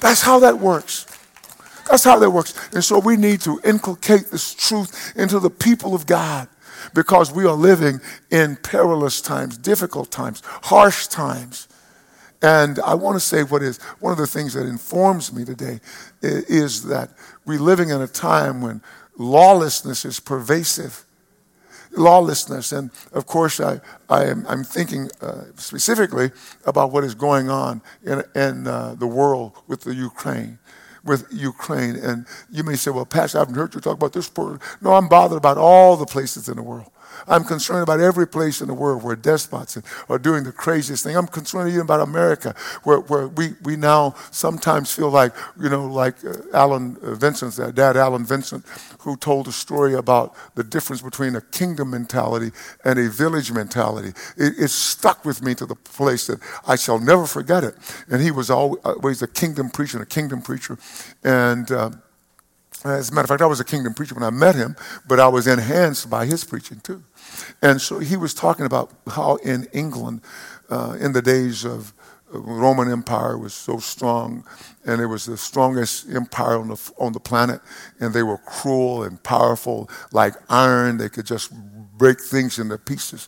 That's 0.01 0.21
how 0.21 0.39
that 0.39 0.59
works. 0.59 1.05
That's 1.89 2.03
how 2.03 2.19
that 2.19 2.29
works. 2.29 2.53
And 2.73 2.83
so 2.83 2.99
we 2.99 3.15
need 3.15 3.39
to 3.41 3.61
inculcate 3.63 4.31
this 4.31 4.53
truth 4.53 5.13
into 5.15 5.39
the 5.39 5.49
people 5.49 5.95
of 5.95 6.05
God 6.05 6.49
because 6.93 7.31
we 7.31 7.45
are 7.45 7.53
living 7.53 8.01
in 8.31 8.57
perilous 8.57 9.21
times, 9.21 9.57
difficult 9.57 10.11
times, 10.11 10.43
harsh 10.63 11.07
times. 11.07 11.69
And 12.41 12.79
I 12.79 12.95
want 12.95 13.15
to 13.15 13.21
say 13.21 13.43
what 13.43 13.63
is 13.63 13.77
one 14.01 14.11
of 14.11 14.17
the 14.17 14.27
things 14.27 14.55
that 14.55 14.65
informs 14.65 15.31
me 15.31 15.45
today 15.45 15.79
is 16.21 16.83
that 16.83 17.11
we're 17.45 17.61
living 17.61 17.91
in 17.91 18.01
a 18.01 18.07
time 18.07 18.59
when 18.59 18.81
lawlessness 19.17 20.03
is 20.03 20.19
pervasive 20.19 21.05
lawlessness. 21.91 22.71
And 22.71 22.91
of 23.13 23.25
course, 23.25 23.59
I, 23.59 23.81
I 24.09 24.25
am, 24.25 24.45
I'm 24.47 24.63
thinking 24.63 25.09
uh, 25.21 25.45
specifically 25.55 26.31
about 26.65 26.91
what 26.91 27.03
is 27.03 27.15
going 27.15 27.49
on 27.49 27.81
in, 28.03 28.23
in 28.35 28.67
uh, 28.67 28.95
the 28.97 29.07
world 29.07 29.57
with 29.67 29.81
the 29.81 29.93
Ukraine. 29.93 30.59
With 31.03 31.27
Ukraine. 31.31 31.95
And 31.95 32.25
you 32.51 32.63
may 32.63 32.75
say, 32.75 32.91
well, 32.91 33.05
Pastor, 33.05 33.37
I 33.37 33.41
haven't 33.41 33.55
heard 33.55 33.73
you 33.73 33.81
talk 33.81 33.95
about 33.95 34.13
this. 34.13 34.29
No, 34.37 34.93
I'm 34.93 35.07
bothered 35.07 35.37
about 35.37 35.57
all 35.57 35.95
the 35.95 36.05
places 36.05 36.49
in 36.49 36.57
the 36.57 36.63
world. 36.63 36.91
I'm 37.27 37.43
concerned 37.43 37.83
about 37.83 37.99
every 37.99 38.27
place 38.27 38.61
in 38.61 38.67
the 38.67 38.73
world 38.73 39.03
where 39.03 39.15
despots 39.15 39.77
are 40.07 40.19
doing 40.19 40.43
the 40.43 40.51
craziest 40.51 41.03
thing. 41.03 41.15
I'm 41.15 41.27
concerned 41.27 41.69
even 41.69 41.81
about 41.81 42.01
America, 42.01 42.55
where, 42.83 42.99
where 42.99 43.27
we, 43.27 43.55
we 43.63 43.75
now 43.75 44.15
sometimes 44.31 44.91
feel 44.93 45.09
like, 45.09 45.33
you 45.59 45.69
know, 45.69 45.85
like 45.85 46.15
uh, 46.25 46.33
Alan 46.53 46.97
uh, 47.03 47.15
Vincent's 47.15 47.57
dad, 47.57 47.97
Alan 47.97 48.25
Vincent, 48.25 48.65
who 48.99 49.15
told 49.17 49.47
a 49.47 49.51
story 49.51 49.93
about 49.93 50.35
the 50.55 50.63
difference 50.63 51.01
between 51.01 51.35
a 51.35 51.41
kingdom 51.41 51.91
mentality 51.91 52.51
and 52.83 52.99
a 52.99 53.09
village 53.09 53.51
mentality. 53.51 54.09
It, 54.37 54.53
it 54.57 54.69
stuck 54.69 55.25
with 55.25 55.41
me 55.41 55.55
to 55.55 55.65
the 55.65 55.75
place 55.75 56.27
that 56.27 56.39
I 56.67 56.75
shall 56.75 56.99
never 56.99 57.25
forget 57.25 57.63
it. 57.63 57.75
And 58.09 58.21
he 58.21 58.31
was 58.31 58.49
always 58.49 59.21
a 59.21 59.27
kingdom 59.27 59.69
preacher, 59.69 60.01
a 60.01 60.05
kingdom 60.05 60.41
preacher. 60.41 60.77
And, 61.23 61.71
uh, 61.71 61.91
as 62.85 63.09
a 63.09 63.13
matter 63.13 63.25
of 63.25 63.29
fact, 63.29 63.41
I 63.41 63.45
was 63.45 63.59
a 63.59 63.65
kingdom 63.65 63.93
preacher 63.93 64.15
when 64.15 64.23
I 64.23 64.29
met 64.29 64.55
him, 64.55 64.75
but 65.07 65.19
I 65.19 65.27
was 65.27 65.47
enhanced 65.47 66.09
by 66.09 66.25
his 66.25 66.43
preaching 66.43 66.79
too. 66.81 67.03
And 67.61 67.81
so 67.81 67.99
he 67.99 68.15
was 68.15 68.33
talking 68.33 68.65
about 68.65 68.91
how 69.07 69.35
in 69.37 69.67
England, 69.73 70.21
uh, 70.69 70.95
in 70.99 71.11
the 71.11 71.21
days 71.21 71.65
of 71.65 71.93
Roman 72.31 72.91
Empire 72.91 73.37
was 73.37 73.53
so 73.53 73.79
strong, 73.79 74.45
and 74.85 75.01
it 75.01 75.07
was 75.07 75.25
the 75.25 75.37
strongest 75.37 76.09
empire 76.09 76.59
on 76.59 76.69
the, 76.69 76.91
on 76.97 77.11
the 77.11 77.19
planet, 77.19 77.59
and 77.99 78.13
they 78.13 78.23
were 78.23 78.37
cruel 78.37 79.03
and 79.03 79.21
powerful, 79.23 79.89
like 80.11 80.35
iron. 80.49 80.97
They 80.97 81.09
could 81.09 81.25
just 81.25 81.51
break 81.97 82.21
things 82.21 82.59
into 82.59 82.77
pieces. 82.77 83.27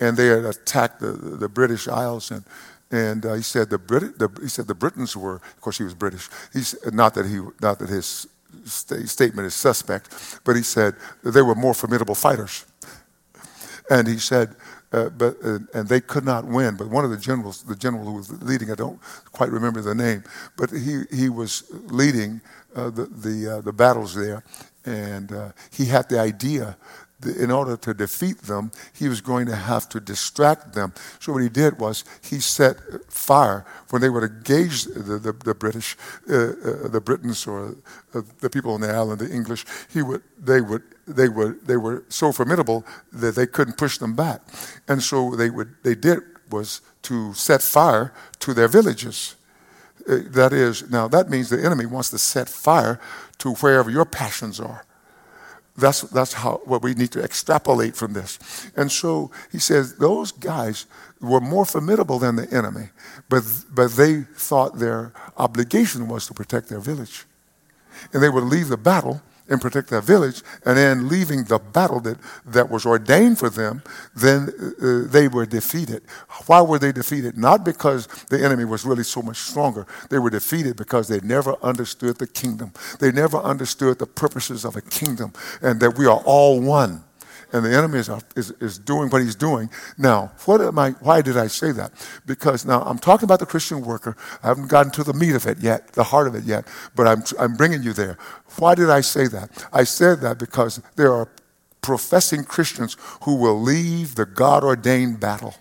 And 0.00 0.16
they 0.16 0.26
had 0.28 0.44
attacked 0.44 1.00
the, 1.00 1.12
the 1.12 1.48
British 1.48 1.88
Isles, 1.88 2.30
and, 2.30 2.44
and 2.90 3.26
uh, 3.26 3.34
he 3.34 3.42
said 3.42 3.68
the, 3.68 3.78
Brit- 3.78 4.18
the, 4.18 4.30
he 4.40 4.48
said 4.48 4.66
the 4.66 4.74
Britons 4.74 5.16
were, 5.16 5.36
of 5.36 5.60
course, 5.60 5.78
he 5.78 5.84
was 5.84 5.94
British. 5.94 6.30
He 6.52 6.62
said, 6.62 6.94
not 6.94 7.14
that 7.14 7.26
he, 7.26 7.40
not 7.60 7.78
that 7.80 7.90
his 7.90 8.26
st- 8.64 9.08
statement 9.08 9.46
is 9.46 9.54
suspect, 9.54 10.40
but 10.44 10.56
he 10.56 10.62
said 10.62 10.94
they 11.22 11.42
were 11.42 11.54
more 11.54 11.74
formidable 11.74 12.14
fighters. 12.14 12.64
And 13.90 14.06
he 14.06 14.18
said, 14.18 14.54
uh, 14.92 15.10
but 15.10 15.36
uh, 15.44 15.58
and 15.74 15.88
they 15.88 16.00
could 16.00 16.24
not 16.24 16.44
win. 16.46 16.76
But 16.76 16.88
one 16.88 17.04
of 17.04 17.10
the 17.10 17.16
generals, 17.16 17.62
the 17.62 17.76
general 17.76 18.04
who 18.04 18.14
was 18.14 18.30
leading, 18.42 18.70
I 18.70 18.74
don't 18.74 18.98
quite 19.32 19.50
remember 19.50 19.82
the 19.82 19.94
name, 19.94 20.24
but 20.56 20.70
he 20.70 21.02
he 21.10 21.28
was 21.28 21.64
leading 21.88 22.40
uh, 22.74 22.90
the 22.90 23.06
the 23.06 23.56
uh, 23.56 23.60
the 23.60 23.72
battles 23.72 24.14
there, 24.14 24.42
and 24.86 25.30
uh, 25.32 25.52
he 25.70 25.84
had 25.86 26.08
the 26.08 26.18
idea 26.18 26.76
in 27.24 27.50
order 27.50 27.76
to 27.76 27.94
defeat 27.94 28.42
them, 28.42 28.70
he 28.92 29.08
was 29.08 29.20
going 29.20 29.46
to 29.46 29.56
have 29.56 29.88
to 29.88 30.00
distract 30.00 30.74
them. 30.74 30.92
So 31.18 31.32
what 31.32 31.42
he 31.42 31.48
did 31.48 31.78
was 31.78 32.04
he 32.22 32.38
set 32.38 32.76
fire 33.08 33.64
when 33.90 34.02
they 34.02 34.08
would 34.08 34.22
engage 34.22 34.84
the, 34.84 35.18
the, 35.18 35.32
the 35.32 35.54
British, 35.54 35.96
uh, 36.30 36.34
uh, 36.34 36.88
the 36.88 37.00
Britons 37.00 37.46
or 37.46 37.76
uh, 38.14 38.22
the 38.40 38.48
people 38.48 38.72
on 38.72 38.80
the 38.80 38.90
island, 38.90 39.20
the 39.20 39.30
English. 39.30 39.64
He 39.92 40.02
would, 40.02 40.22
they 40.38 40.60
would, 40.60 40.82
they 41.06 41.28
would, 41.28 41.66
they 41.66 41.76
were 41.76 42.04
so 42.08 42.32
formidable 42.32 42.84
that 43.12 43.34
they 43.34 43.46
couldn't 43.46 43.76
push 43.76 43.98
them 43.98 44.14
back, 44.14 44.40
and 44.86 45.02
so 45.02 45.34
they 45.34 45.50
would, 45.50 45.74
they 45.82 45.94
did 45.94 46.20
was 46.50 46.80
to 47.02 47.34
set 47.34 47.62
fire 47.62 48.12
to 48.40 48.54
their 48.54 48.68
villages. 48.68 49.36
Uh, 50.08 50.18
that 50.26 50.52
is, 50.52 50.88
now 50.90 51.08
that 51.08 51.28
means 51.28 51.50
the 51.50 51.62
enemy 51.62 51.84
wants 51.84 52.10
to 52.10 52.18
set 52.18 52.48
fire 52.48 53.00
to 53.38 53.54
wherever 53.54 53.90
your 53.90 54.04
passions 54.04 54.60
are. 54.60 54.84
That's, 55.78 56.00
that's 56.02 56.32
how, 56.32 56.60
what 56.64 56.82
we 56.82 56.94
need 56.94 57.12
to 57.12 57.22
extrapolate 57.22 57.94
from 57.94 58.12
this. 58.12 58.38
And 58.76 58.90
so 58.90 59.30
he 59.52 59.60
says 59.60 59.94
those 59.94 60.32
guys 60.32 60.86
were 61.20 61.40
more 61.40 61.64
formidable 61.64 62.18
than 62.18 62.34
the 62.34 62.52
enemy, 62.52 62.88
but, 63.28 63.44
but 63.72 63.92
they 63.92 64.22
thought 64.22 64.78
their 64.78 65.12
obligation 65.36 66.08
was 66.08 66.26
to 66.26 66.34
protect 66.34 66.68
their 66.68 66.80
village. 66.80 67.26
And 68.12 68.20
they 68.22 68.28
would 68.28 68.44
leave 68.44 68.68
the 68.68 68.76
battle 68.76 69.22
and 69.48 69.60
protect 69.60 69.88
their 69.88 70.00
village, 70.00 70.42
and 70.64 70.76
then 70.76 71.08
leaving 71.08 71.44
the 71.44 71.58
battle 71.58 72.00
that, 72.00 72.18
that 72.46 72.70
was 72.70 72.84
ordained 72.86 73.38
for 73.38 73.50
them, 73.50 73.82
then 74.14 74.48
uh, 74.82 75.10
they 75.10 75.28
were 75.28 75.46
defeated. 75.46 76.02
Why 76.46 76.60
were 76.60 76.78
they 76.78 76.92
defeated? 76.92 77.38
Not 77.38 77.64
because 77.64 78.06
the 78.28 78.44
enemy 78.44 78.64
was 78.64 78.84
really 78.84 79.04
so 79.04 79.22
much 79.22 79.38
stronger. 79.38 79.86
They 80.10 80.18
were 80.18 80.30
defeated 80.30 80.76
because 80.76 81.08
they 81.08 81.20
never 81.20 81.56
understood 81.62 82.18
the 82.18 82.26
kingdom. 82.26 82.72
They 83.00 83.12
never 83.12 83.38
understood 83.38 83.98
the 83.98 84.06
purposes 84.06 84.64
of 84.64 84.76
a 84.76 84.82
kingdom 84.82 85.32
and 85.62 85.80
that 85.80 85.96
we 85.96 86.06
are 86.06 86.22
all 86.24 86.60
one 86.60 87.04
and 87.52 87.64
the 87.64 87.74
enemy 87.74 87.98
is, 87.98 88.10
is, 88.36 88.50
is 88.60 88.78
doing 88.78 89.08
what 89.10 89.22
he's 89.22 89.34
doing. 89.34 89.70
Now, 89.96 90.32
what 90.44 90.60
am 90.60 90.78
I, 90.78 90.90
why 90.90 91.22
did 91.22 91.36
I 91.36 91.46
say 91.46 91.72
that? 91.72 91.92
Because 92.26 92.64
now 92.64 92.82
I'm 92.82 92.98
talking 92.98 93.24
about 93.24 93.40
the 93.40 93.46
Christian 93.46 93.82
worker. 93.82 94.16
I 94.42 94.48
haven't 94.48 94.68
gotten 94.68 94.92
to 94.92 95.04
the 95.04 95.14
meat 95.14 95.34
of 95.34 95.46
it 95.46 95.58
yet, 95.58 95.92
the 95.92 96.04
heart 96.04 96.26
of 96.26 96.34
it 96.34 96.44
yet, 96.44 96.66
but 96.94 97.06
I'm, 97.06 97.22
I'm 97.38 97.54
bringing 97.54 97.82
you 97.82 97.92
there. 97.92 98.18
Why 98.58 98.74
did 98.74 98.90
I 98.90 99.00
say 99.00 99.26
that? 99.28 99.66
I 99.72 99.84
said 99.84 100.20
that 100.20 100.38
because 100.38 100.80
there 100.96 101.12
are 101.12 101.28
professing 101.80 102.44
Christians 102.44 102.96
who 103.22 103.36
will 103.36 103.60
leave 103.60 104.14
the 104.14 104.26
God 104.26 104.64
ordained 104.64 105.20
battle 105.20 105.54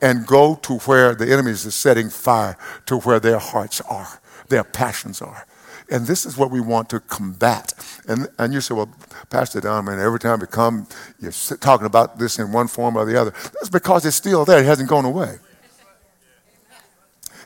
and 0.00 0.26
go 0.26 0.56
to 0.56 0.78
where 0.80 1.14
the 1.14 1.32
enemy 1.32 1.52
is 1.52 1.74
setting 1.74 2.10
fire 2.10 2.58
to 2.86 2.98
where 2.98 3.20
their 3.20 3.38
hearts 3.38 3.80
are, 3.82 4.20
their 4.48 4.64
passions 4.64 5.22
are. 5.22 5.46
And 5.92 6.06
this 6.06 6.24
is 6.24 6.38
what 6.38 6.50
we 6.50 6.60
want 6.60 6.88
to 6.88 7.00
combat. 7.00 7.74
And, 8.08 8.26
and 8.38 8.54
you 8.54 8.62
say, 8.62 8.74
well, 8.74 8.88
Pastor 9.28 9.60
Don, 9.60 9.84
man, 9.84 10.00
every 10.00 10.18
time 10.18 10.40
we 10.40 10.46
come, 10.46 10.86
you're 11.20 11.32
talking 11.60 11.86
about 11.86 12.18
this 12.18 12.38
in 12.38 12.50
one 12.50 12.66
form 12.66 12.96
or 12.96 13.04
the 13.04 13.20
other. 13.20 13.30
That's 13.30 13.68
because 13.68 14.06
it's 14.06 14.16
still 14.16 14.46
there. 14.46 14.60
It 14.60 14.64
hasn't 14.64 14.88
gone 14.88 15.04
away. 15.04 15.38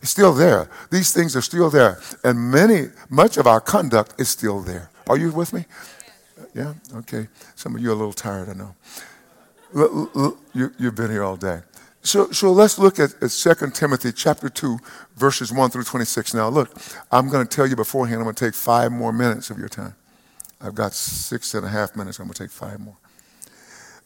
It's 0.01 0.13
still 0.13 0.33
there. 0.33 0.71
These 0.93 1.13
things 1.13 1.35
are 1.35 1.43
still 1.43 1.71
there. 1.71 1.99
And 2.23 2.53
many, 2.53 2.91
much 3.11 3.37
of 3.37 3.49
our 3.49 3.61
conduct 3.61 4.15
is 4.21 4.29
still 4.29 4.61
there. 4.61 4.91
Are 5.09 5.17
you 5.17 5.33
with 5.33 5.53
me? 5.53 5.65
Yeah? 6.55 6.75
Okay. 6.95 7.27
Some 7.57 7.75
of 7.75 7.83
you 7.83 7.91
are 7.91 7.95
a 7.95 7.97
little 7.97 8.13
tired, 8.13 8.49
I 8.49 8.53
know. 8.53 8.77
You, 10.55 10.73
you've 10.79 10.95
been 10.95 11.11
here 11.11 11.25
all 11.25 11.37
day. 11.37 11.63
So, 12.07 12.31
so 12.31 12.53
let's 12.53 12.79
look 12.79 13.01
at, 13.01 13.21
at 13.21 13.31
2 13.33 13.71
Timothy 13.73 14.13
chapter 14.13 14.49
2, 14.49 14.79
verses 15.17 15.53
1 15.53 15.71
through 15.71 15.83
26. 15.83 16.35
Now, 16.35 16.49
look, 16.49 16.71
I'm 17.11 17.29
going 17.29 17.45
to 17.45 17.53
tell 17.53 17.67
you 17.67 17.75
beforehand, 17.75 18.19
I'm 18.19 18.23
going 18.23 18.37
to 18.37 18.45
take 18.45 18.55
five 18.55 18.93
more 18.93 19.13
minutes 19.13 19.51
of 19.51 19.59
your 19.59 19.69
time. 19.69 19.97
I've 20.61 20.77
got 20.77 20.93
six 20.93 21.53
and 21.55 21.67
a 21.67 21.69
half 21.69 21.97
minutes. 21.97 22.21
I'm 22.21 22.27
going 22.27 22.35
to 22.35 22.45
take 22.45 22.53
five 22.53 22.79
more. 22.79 22.97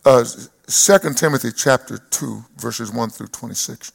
Uh, 0.02 0.24
2 0.66 1.12
Timothy 1.12 1.50
chapter 1.54 1.98
2, 1.98 2.42
verses 2.56 2.90
1 2.90 3.10
through 3.10 3.26
26. 3.26 3.92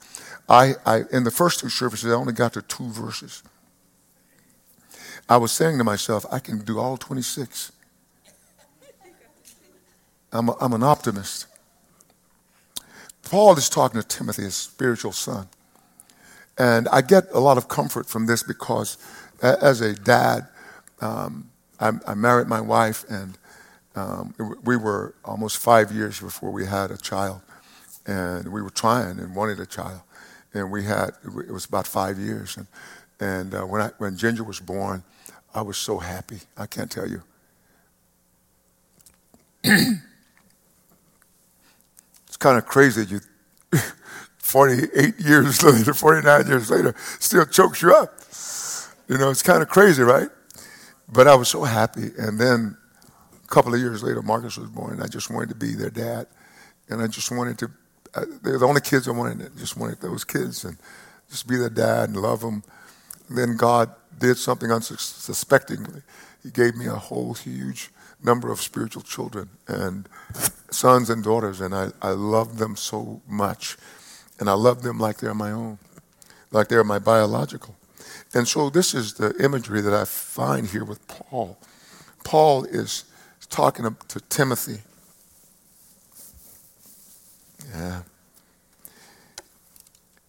I, 0.47 0.73
I, 0.85 1.01
in 1.11 1.23
the 1.23 1.31
first 1.31 1.61
two 1.61 1.69
services, 1.69 2.11
I 2.11 2.15
only 2.15 2.33
got 2.33 2.53
to 2.53 2.61
two 2.61 2.89
verses. 2.89 3.41
I 5.27 5.37
was 5.37 5.51
saying 5.51 5.79
to 5.79 5.83
myself, 5.83 6.27
I 6.31 6.37
can 6.37 6.59
do 6.59 6.77
all 6.77 6.97
26. 6.97 7.71
I'm, 10.31 10.49
a, 10.49 10.55
I'm 10.61 10.73
an 10.73 10.83
optimist. 10.83 11.47
Paul 13.25 13.57
is 13.57 13.69
talking 13.69 13.99
to 13.99 14.07
Timothy, 14.07 14.43
his 14.43 14.55
spiritual 14.55 15.11
son. 15.11 15.47
And 16.57 16.87
I 16.89 17.01
get 17.01 17.25
a 17.33 17.39
lot 17.39 17.57
of 17.57 17.67
comfort 17.67 18.05
from 18.05 18.27
this 18.27 18.43
because 18.43 18.97
as 19.41 19.81
a 19.81 19.93
dad, 19.93 20.47
um, 21.01 21.49
I, 21.79 21.91
I, 22.07 22.13
married 22.13 22.47
my 22.47 22.61
wife, 22.61 23.03
and 23.09 23.37
um, 23.95 24.33
we 24.63 24.77
were 24.77 25.13
almost 25.25 25.57
five 25.57 25.91
years 25.91 26.21
before 26.21 26.51
we 26.51 26.65
had 26.65 26.91
a 26.91 26.97
child. 26.97 27.41
And 28.07 28.47
we 28.47 28.61
were 28.61 28.69
trying 28.69 29.19
and 29.19 29.35
wanted 29.35 29.59
a 29.59 29.65
child. 29.65 30.01
And 30.53 30.71
we 30.71 30.85
had, 30.85 31.09
it 31.25 31.51
was 31.51 31.65
about 31.65 31.85
five 31.85 32.17
years. 32.17 32.55
And, 32.55 32.67
and 33.19 33.53
uh, 33.53 33.63
when, 33.63 33.81
I, 33.81 33.89
when 33.97 34.15
Ginger 34.15 34.43
was 34.43 34.61
born, 34.61 35.03
I 35.53 35.63
was 35.63 35.77
so 35.77 35.97
happy. 35.97 36.39
I 36.55 36.67
can't 36.67 36.89
tell 36.89 37.07
you. 37.09 37.23
Kind 42.45 42.59
of 42.59 42.67
crazy. 42.67 43.03
You, 43.07 43.21
48 44.37 45.15
years 45.17 45.63
later, 45.63 45.95
49 45.95 46.45
years 46.45 46.69
later, 46.69 46.93
still 47.19 47.43
chokes 47.43 47.81
you 47.81 47.91
up. 47.91 48.19
You 49.07 49.17
know, 49.17 49.31
it's 49.31 49.41
kind 49.41 49.63
of 49.63 49.67
crazy, 49.67 50.03
right? 50.03 50.29
But 51.11 51.27
I 51.27 51.33
was 51.33 51.47
so 51.47 51.63
happy. 51.63 52.11
And 52.19 52.39
then 52.39 52.77
a 53.43 53.47
couple 53.47 53.73
of 53.73 53.79
years 53.79 54.03
later, 54.03 54.21
Marcus 54.21 54.59
was 54.59 54.69
born, 54.69 54.93
and 54.93 55.01
I 55.01 55.07
just 55.07 55.31
wanted 55.31 55.49
to 55.49 55.55
be 55.55 55.73
their 55.73 55.89
dad. 55.89 56.27
And 56.87 57.01
I 57.01 57.07
just 57.07 57.31
wanted 57.31 57.57
to, 57.57 57.71
uh, 58.13 58.25
they're 58.43 58.59
the 58.59 58.67
only 58.67 58.81
kids 58.81 59.07
I 59.07 59.11
wanted, 59.11 59.41
I 59.43 59.59
just 59.59 59.75
wanted 59.75 59.99
those 60.01 60.23
kids 60.23 60.65
and 60.65 60.77
just 61.31 61.47
be 61.47 61.55
their 61.55 61.71
dad 61.71 62.09
and 62.09 62.17
love 62.17 62.41
them. 62.41 62.61
And 63.27 63.39
then 63.39 63.57
God 63.57 63.89
did 64.19 64.37
something 64.37 64.71
unsuspectingly. 64.71 66.03
He 66.43 66.51
gave 66.51 66.75
me 66.75 66.85
a 66.85 66.93
whole 66.93 67.33
huge 67.33 67.89
number 68.23 68.51
of 68.51 68.61
spiritual 68.61 69.01
children 69.01 69.49
and 69.67 70.07
sons 70.71 71.09
and 71.09 71.23
daughters, 71.23 71.61
and 71.61 71.73
I, 71.73 71.89
I 72.01 72.11
love 72.11 72.57
them 72.57 72.75
so 72.75 73.21
much. 73.27 73.77
And 74.39 74.49
I 74.49 74.53
love 74.53 74.81
them 74.81 74.99
like 74.99 75.17
they're 75.17 75.33
my 75.33 75.51
own, 75.51 75.77
like 76.51 76.67
they're 76.67 76.83
my 76.83 76.99
biological. 76.99 77.75
And 78.33 78.47
so 78.47 78.69
this 78.69 78.93
is 78.93 79.13
the 79.13 79.33
imagery 79.41 79.81
that 79.81 79.93
I 79.93 80.03
find 80.05 80.67
here 80.67 80.83
with 80.83 81.07
Paul. 81.07 81.57
Paul 82.25 82.65
is 82.65 83.05
talking 83.49 83.95
to 84.07 84.19
Timothy. 84.21 84.81
Yeah. 87.73 88.01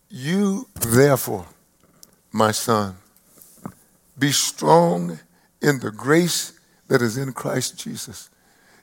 You, 0.09 0.69
therefore, 0.75 1.47
my 2.33 2.53
son, 2.53 2.97
be 4.19 4.31
strong 4.31 5.19
in 5.61 5.81
the 5.81 5.91
grace 5.91 6.56
that 6.89 7.03
is 7.03 7.17
in 7.17 7.33
Christ 7.33 7.79
Jesus. 7.79 8.31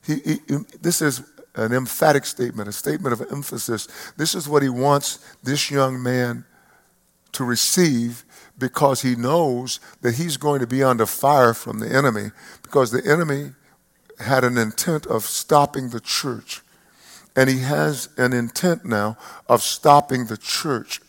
He, 0.05 0.15
he, 0.15 0.39
this 0.81 1.01
is 1.01 1.23
an 1.55 1.71
emphatic 1.71 2.25
statement, 2.25 2.67
a 2.67 2.73
statement 2.73 3.13
of 3.13 3.31
emphasis. 3.31 3.87
This 4.17 4.35
is 4.35 4.49
what 4.49 4.63
he 4.63 4.69
wants 4.69 5.19
this 5.43 5.69
young 5.69 6.01
man 6.01 6.45
to 7.33 7.43
receive 7.43 8.25
because 8.57 9.01
he 9.01 9.15
knows 9.15 9.79
that 10.01 10.15
he's 10.15 10.37
going 10.37 10.59
to 10.59 10.67
be 10.67 10.83
under 10.83 11.05
fire 11.05 11.53
from 11.53 11.79
the 11.79 11.93
enemy 11.93 12.31
because 12.61 12.91
the 12.91 13.05
enemy 13.09 13.51
had 14.19 14.43
an 14.43 14.57
intent 14.57 15.05
of 15.07 15.23
stopping 15.23 15.89
the 15.89 15.99
church. 15.99 16.61
And 17.35 17.49
he 17.49 17.59
has 17.59 18.09
an 18.17 18.31
intent 18.33 18.85
now 18.85 19.17
of 19.49 19.63
stopping 19.63 20.27
the 20.27 20.37
church. 20.37 21.01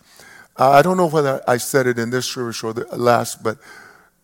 I 0.57 0.83
don't 0.83 0.97
know 0.97 1.07
whether 1.07 1.43
I 1.47 1.59
said 1.59 1.87
it 1.87 1.99
in 1.99 2.11
this 2.11 2.27
service 2.27 2.63
or 2.63 2.73
the 2.73 2.85
last, 2.97 3.43
but 3.43 3.59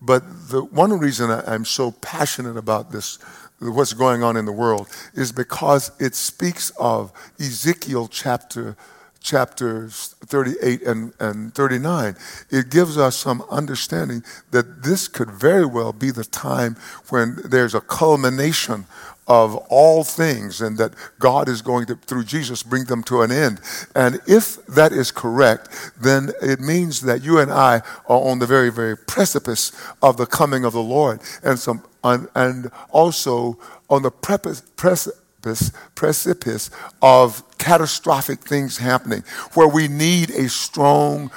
but 0.01 0.49
the 0.49 0.63
one 0.65 0.99
reason 0.99 1.31
I, 1.31 1.55
am 1.55 1.65
so 1.65 1.91
passionate 1.91 2.57
about 2.57 2.91
this, 2.91 3.19
what's 3.59 3.93
going 3.93 4.23
on 4.23 4.37
in 4.37 4.47
the 4.47 4.53
world, 4.53 4.89
is 5.15 5.33
because 5.33 5.91
it 5.99 6.15
speaks 6.15 6.71
of 6.79 7.13
Ezekiel 7.39 8.09
chapter 8.09 8.77
chapters 9.23 10.15
38 10.27 10.83
and, 10.83 11.13
and 11.21 11.55
39, 11.55 12.17
it 12.51 12.71
gives 12.71 12.97
us 12.97 13.17
some 13.17 13.43
understanding 13.51 14.25
that 14.51 14.83
this 14.83 15.09
could 15.09 15.31
very 15.31 15.67
well 15.67 15.93
be 15.93 16.11
the 16.11 16.25
time 16.25 16.77
when 17.11 17.37
there's 17.45 17.75
a 17.75 17.81
culmination 17.81 18.87
of 19.31 19.55
all 19.69 20.03
things 20.03 20.61
and 20.61 20.77
that 20.77 20.93
God 21.21 21.49
is 21.49 21.63
going 21.63 21.87
to, 21.87 21.95
through 21.95 22.25
Jesus, 22.25 22.65
bring 22.65 22.87
them 22.87 23.05
to 23.05 23.23
an 23.23 23.31
end. 23.31 23.61
And 23.95 24.19
if 24.27 24.67
that 24.67 24.91
is 24.91 25.13
correct, 25.13 25.93
then 26.01 26.33
it 26.43 26.59
means 26.59 27.03
that 27.03 27.23
you 27.23 27.39
and 27.39 27.49
I 27.49 27.83
are 28.09 28.21
on 28.29 28.41
the 28.41 28.47
very, 28.47 28.73
very 28.73 28.97
precipice 28.97 29.71
of 30.03 30.17
the 30.17 30.27
coming 30.27 30.65
of 30.65 30.73
the 30.73 30.83
Lord 30.83 31.21
and 31.45 31.57
some, 31.61 31.85
and 32.03 32.73
also 32.91 33.57
on 33.89 34.03
the 34.03 34.11
precipice, 34.11 35.71
precipice 35.95 36.71
of 37.01 37.59
catastrophic 37.59 38.41
things 38.41 38.79
happening 38.79 39.23
where 39.55 39.69
we 39.69 39.87
need 39.87 40.31
a 40.31 40.49
strong, 40.49 41.31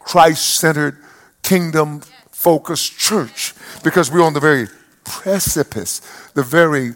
Christ 0.00 0.58
centered, 0.58 0.98
kingdom 1.44 2.00
focused 2.32 2.98
church 2.98 3.54
because 3.84 4.10
we're 4.10 4.24
on 4.24 4.32
the 4.32 4.40
very 4.40 4.66
precipice, 5.10 6.00
the 6.34 6.42
very 6.42 6.94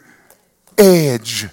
edge 0.79 1.49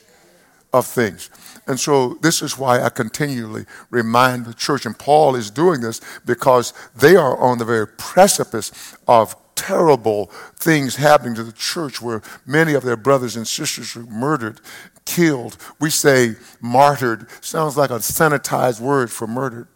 of 0.72 0.86
things. 0.86 1.30
And 1.68 1.80
so 1.80 2.16
this 2.22 2.42
is 2.42 2.58
why 2.58 2.82
I 2.82 2.90
continually 2.90 3.66
remind 3.90 4.46
the 4.46 4.54
church, 4.54 4.86
and 4.86 4.98
Paul 4.98 5.36
is 5.36 5.50
doing 5.50 5.82
this 5.82 6.02
because 6.24 6.74
they 6.96 7.16
are 7.16 7.38
on 7.38 7.58
the 7.58 7.66
very 7.66 7.88
precipice 7.88 8.96
of 9.08 9.36
terrible 9.56 10.28
things 10.56 10.96
happening 10.96 11.36
to 11.36 11.44
the 11.44 11.52
church 11.52 12.02
where 12.02 12.22
many 12.46 12.74
of 12.74 12.84
their 12.84 12.98
brothers 12.98 13.36
and 13.36 13.48
sisters 13.48 13.96
were 13.96 14.04
murdered, 14.04 14.60
killed. 15.06 15.58
We 15.80 15.90
say 15.90 16.36
martyred, 16.62 17.28
sounds 17.42 17.76
like 17.76 17.90
a 17.90 18.00
sanitized 18.00 18.80
word 18.80 19.12
for 19.12 19.28
murdered. 19.28 19.68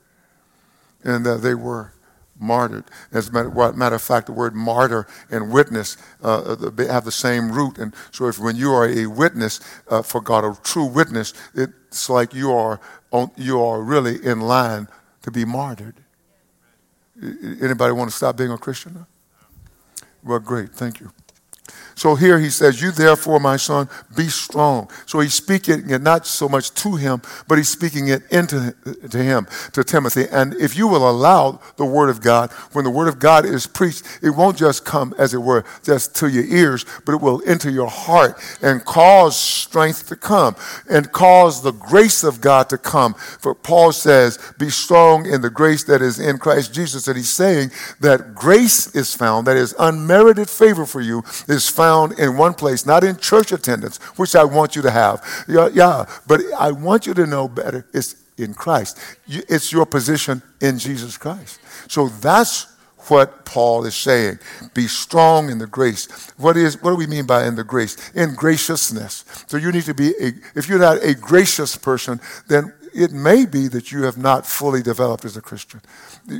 And 1.03 1.25
uh, 1.25 1.37
they 1.37 1.53
were 1.53 1.93
martyred. 2.39 2.85
As 3.11 3.29
a 3.29 3.31
matter, 3.31 3.95
of 3.95 4.01
fact, 4.01 4.27
the 4.27 4.33
word 4.33 4.55
martyr 4.55 5.07
and 5.29 5.51
witness 5.51 5.97
uh, 6.21 6.55
have 6.77 7.05
the 7.05 7.11
same 7.11 7.51
root. 7.51 7.77
And 7.77 7.93
so, 8.11 8.27
if 8.27 8.39
when 8.39 8.55
you 8.55 8.71
are 8.73 8.87
a 8.87 9.05
witness 9.07 9.59
uh, 9.89 10.01
for 10.01 10.21
God, 10.21 10.43
a 10.43 10.57
true 10.63 10.85
witness, 10.85 11.33
it's 11.53 12.09
like 12.09 12.33
you 12.33 12.51
are 12.51 12.79
on, 13.11 13.31
you 13.35 13.61
are 13.61 13.81
really 13.81 14.23
in 14.23 14.41
line 14.41 14.87
to 15.21 15.31
be 15.31 15.45
martyred. 15.45 15.95
Anybody 17.21 17.93
want 17.93 18.09
to 18.09 18.15
stop 18.15 18.37
being 18.37 18.51
a 18.51 18.57
Christian? 18.57 19.05
Well, 20.23 20.39
great. 20.39 20.71
Thank 20.71 20.99
you. 20.99 21.11
So 21.95 22.15
here 22.15 22.39
he 22.39 22.49
says, 22.49 22.81
You 22.81 22.91
therefore, 22.91 23.39
my 23.39 23.55
son, 23.55 23.89
be 24.15 24.27
strong. 24.27 24.89
So 25.05 25.21
he's 25.21 25.33
speaking 25.33 25.89
it 25.89 26.01
not 26.01 26.27
so 26.27 26.49
much 26.49 26.73
to 26.75 26.95
him, 26.95 27.21
but 27.47 27.57
he's 27.57 27.69
speaking 27.69 28.09
it 28.09 28.23
into 28.31 28.75
to 29.09 29.17
him, 29.17 29.47
to 29.71 29.83
Timothy. 29.83 30.25
And 30.29 30.53
if 30.55 30.77
you 30.77 30.87
will 30.87 31.09
allow 31.09 31.61
the 31.77 31.85
word 31.85 32.09
of 32.09 32.21
God, 32.21 32.51
when 32.73 32.83
the 32.83 32.91
word 32.91 33.07
of 33.07 33.19
God 33.19 33.45
is 33.45 33.65
preached, 33.65 34.03
it 34.21 34.31
won't 34.31 34.57
just 34.57 34.83
come, 34.83 35.15
as 35.17 35.33
it 35.33 35.37
were, 35.37 35.63
just 35.83 36.15
to 36.17 36.27
your 36.29 36.43
ears, 36.45 36.85
but 37.05 37.13
it 37.13 37.21
will 37.21 37.41
enter 37.45 37.69
your 37.69 37.89
heart 37.89 38.41
and 38.61 38.83
cause 38.83 39.39
strength 39.39 40.07
to 40.09 40.17
come 40.17 40.55
and 40.89 41.11
cause 41.13 41.63
the 41.63 41.71
grace 41.71 42.23
of 42.25 42.41
God 42.41 42.69
to 42.69 42.77
come. 42.77 43.13
For 43.13 43.55
Paul 43.55 43.93
says, 43.93 44.37
Be 44.59 44.69
strong 44.69 45.25
in 45.25 45.41
the 45.41 45.49
grace 45.49 45.85
that 45.85 46.01
is 46.01 46.19
in 46.19 46.39
Christ 46.39 46.73
Jesus. 46.73 47.07
And 47.07 47.15
he's 47.15 47.31
saying 47.31 47.71
that 48.01 48.35
grace 48.35 48.93
is 48.93 49.15
found, 49.15 49.47
that 49.47 49.55
is 49.55 49.73
unmerited 49.79 50.49
favor 50.49 50.85
for 50.85 50.99
you, 50.99 51.23
is 51.47 51.69
found 51.69 51.84
found 51.85 52.19
in 52.19 52.35
one 52.35 52.53
place, 52.53 52.85
not 52.85 53.03
in 53.03 53.15
church 53.17 53.51
attendance, 53.51 53.97
which 54.17 54.35
I 54.35 54.43
want 54.43 54.75
you 54.75 54.81
to 54.81 54.91
have. 54.91 55.15
Yeah, 55.47 55.69
yeah 55.71 56.05
but 56.27 56.39
I 56.57 56.71
want 56.71 57.05
you 57.05 57.13
to 57.13 57.25
know 57.27 57.47
better. 57.47 57.85
It's 57.93 58.15
in 58.37 58.53
Christ. 58.53 58.99
It's 59.27 59.71
your 59.71 59.85
position 59.85 60.41
in 60.61 60.79
Jesus 60.79 61.17
Christ. 61.17 61.59
So 61.87 62.09
that's 62.09 62.67
what 63.09 63.45
Paul 63.45 63.85
is 63.85 63.95
saying. 63.95 64.39
Be 64.73 64.87
strong 64.87 65.51
in 65.51 65.59
the 65.59 65.67
grace. 65.67 66.05
What 66.37 66.57
is 66.57 66.81
what 66.81 66.91
do 66.91 66.97
we 66.97 67.07
mean 67.07 67.27
by 67.27 67.45
in 67.45 67.55
the 67.55 67.63
grace? 67.63 67.95
In 68.15 68.33
graciousness. 68.33 69.23
So 69.47 69.57
you 69.57 69.71
need 69.71 69.85
to 69.85 69.93
be 69.93 70.09
a 70.19 70.31
if 70.55 70.67
you're 70.67 70.85
not 70.89 70.97
a 71.03 71.13
gracious 71.13 71.77
person, 71.77 72.19
then 72.47 72.73
it 72.95 73.11
may 73.11 73.45
be 73.45 73.67
that 73.67 73.91
you 73.91 74.03
have 74.03 74.17
not 74.17 74.47
fully 74.47 74.81
developed 74.81 75.25
as 75.25 75.37
a 75.37 75.41
Christian 75.41 75.81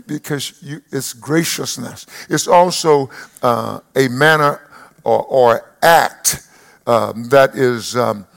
because 0.08 0.44
you, 0.64 0.82
it's 0.92 1.14
graciousness. 1.14 2.08
It's 2.30 2.48
also 2.48 3.10
uh, 3.44 3.80
a 3.96 4.08
manner 4.08 4.60
or, 5.06 5.24
or 5.24 5.76
act 5.82 6.48
um, 6.88 7.30
that 7.30 7.56
is 7.56 7.96
um, 7.96 8.28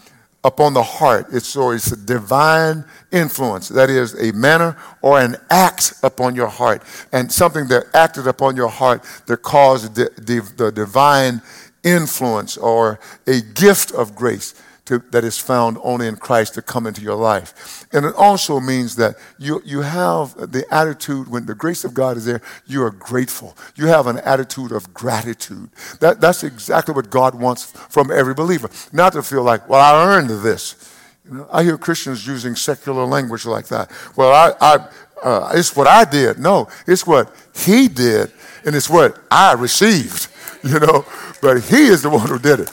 upon 0.44 0.74
the 0.74 0.82
heart. 0.82 1.26
It's, 1.32 1.48
so 1.48 1.70
it's 1.70 1.90
a 1.92 1.96
divine 1.96 2.84
influence. 3.10 3.68
That 3.68 3.90
is 3.90 4.14
a 4.14 4.32
manner 4.32 4.76
or 5.02 5.20
an 5.20 5.36
act 5.50 5.94
upon 6.02 6.36
your 6.36 6.46
heart. 6.48 6.82
And 7.12 7.30
something 7.32 7.66
that 7.68 7.86
acted 7.94 8.26
upon 8.26 8.56
your 8.56 8.68
heart 8.68 9.04
that 9.26 9.42
caused 9.42 9.96
the, 9.96 10.10
the, 10.16 10.40
the 10.56 10.70
divine 10.70 11.42
influence 11.82 12.56
or 12.56 13.00
a 13.26 13.40
gift 13.40 13.92
of 13.92 14.14
grace 14.14 14.54
to, 14.88 15.02
that 15.10 15.22
is 15.22 15.38
found 15.38 15.76
only 15.82 16.06
in 16.06 16.16
Christ 16.16 16.54
to 16.54 16.62
come 16.62 16.86
into 16.86 17.02
your 17.02 17.14
life. 17.14 17.86
And 17.92 18.06
it 18.06 18.14
also 18.14 18.58
means 18.58 18.96
that 18.96 19.16
you, 19.38 19.62
you 19.64 19.82
have 19.82 20.34
the 20.50 20.64
attitude, 20.70 21.28
when 21.28 21.46
the 21.46 21.54
grace 21.54 21.84
of 21.84 21.92
God 21.92 22.16
is 22.16 22.24
there, 22.24 22.40
you 22.66 22.82
are 22.82 22.90
grateful. 22.90 23.56
You 23.76 23.86
have 23.86 24.06
an 24.06 24.18
attitude 24.18 24.72
of 24.72 24.92
gratitude. 24.94 25.68
That, 26.00 26.20
that's 26.20 26.42
exactly 26.42 26.94
what 26.94 27.10
God 27.10 27.34
wants 27.34 27.70
from 27.70 28.10
every 28.10 28.34
believer. 28.34 28.70
Not 28.92 29.12
to 29.12 29.22
feel 29.22 29.42
like, 29.42 29.68
well, 29.68 29.80
I 29.80 30.06
earned 30.06 30.30
this. 30.30 30.92
You 31.26 31.38
know, 31.38 31.48
I 31.52 31.62
hear 31.62 31.76
Christians 31.76 32.26
using 32.26 32.56
secular 32.56 33.04
language 33.04 33.44
like 33.44 33.68
that. 33.68 33.90
Well, 34.16 34.32
I, 34.32 34.54
I, 34.60 34.88
uh, 35.22 35.52
it's 35.54 35.76
what 35.76 35.86
I 35.86 36.04
did. 36.04 36.38
No, 36.38 36.68
it's 36.86 37.06
what 37.06 37.34
He 37.54 37.88
did, 37.88 38.32
and 38.64 38.74
it's 38.74 38.88
what 38.88 39.18
I 39.30 39.52
received. 39.52 40.28
You 40.64 40.80
know, 40.80 41.06
but 41.40 41.62
He 41.62 41.86
is 41.86 42.02
the 42.02 42.10
one 42.10 42.26
who 42.26 42.36
did 42.36 42.58
it. 42.58 42.70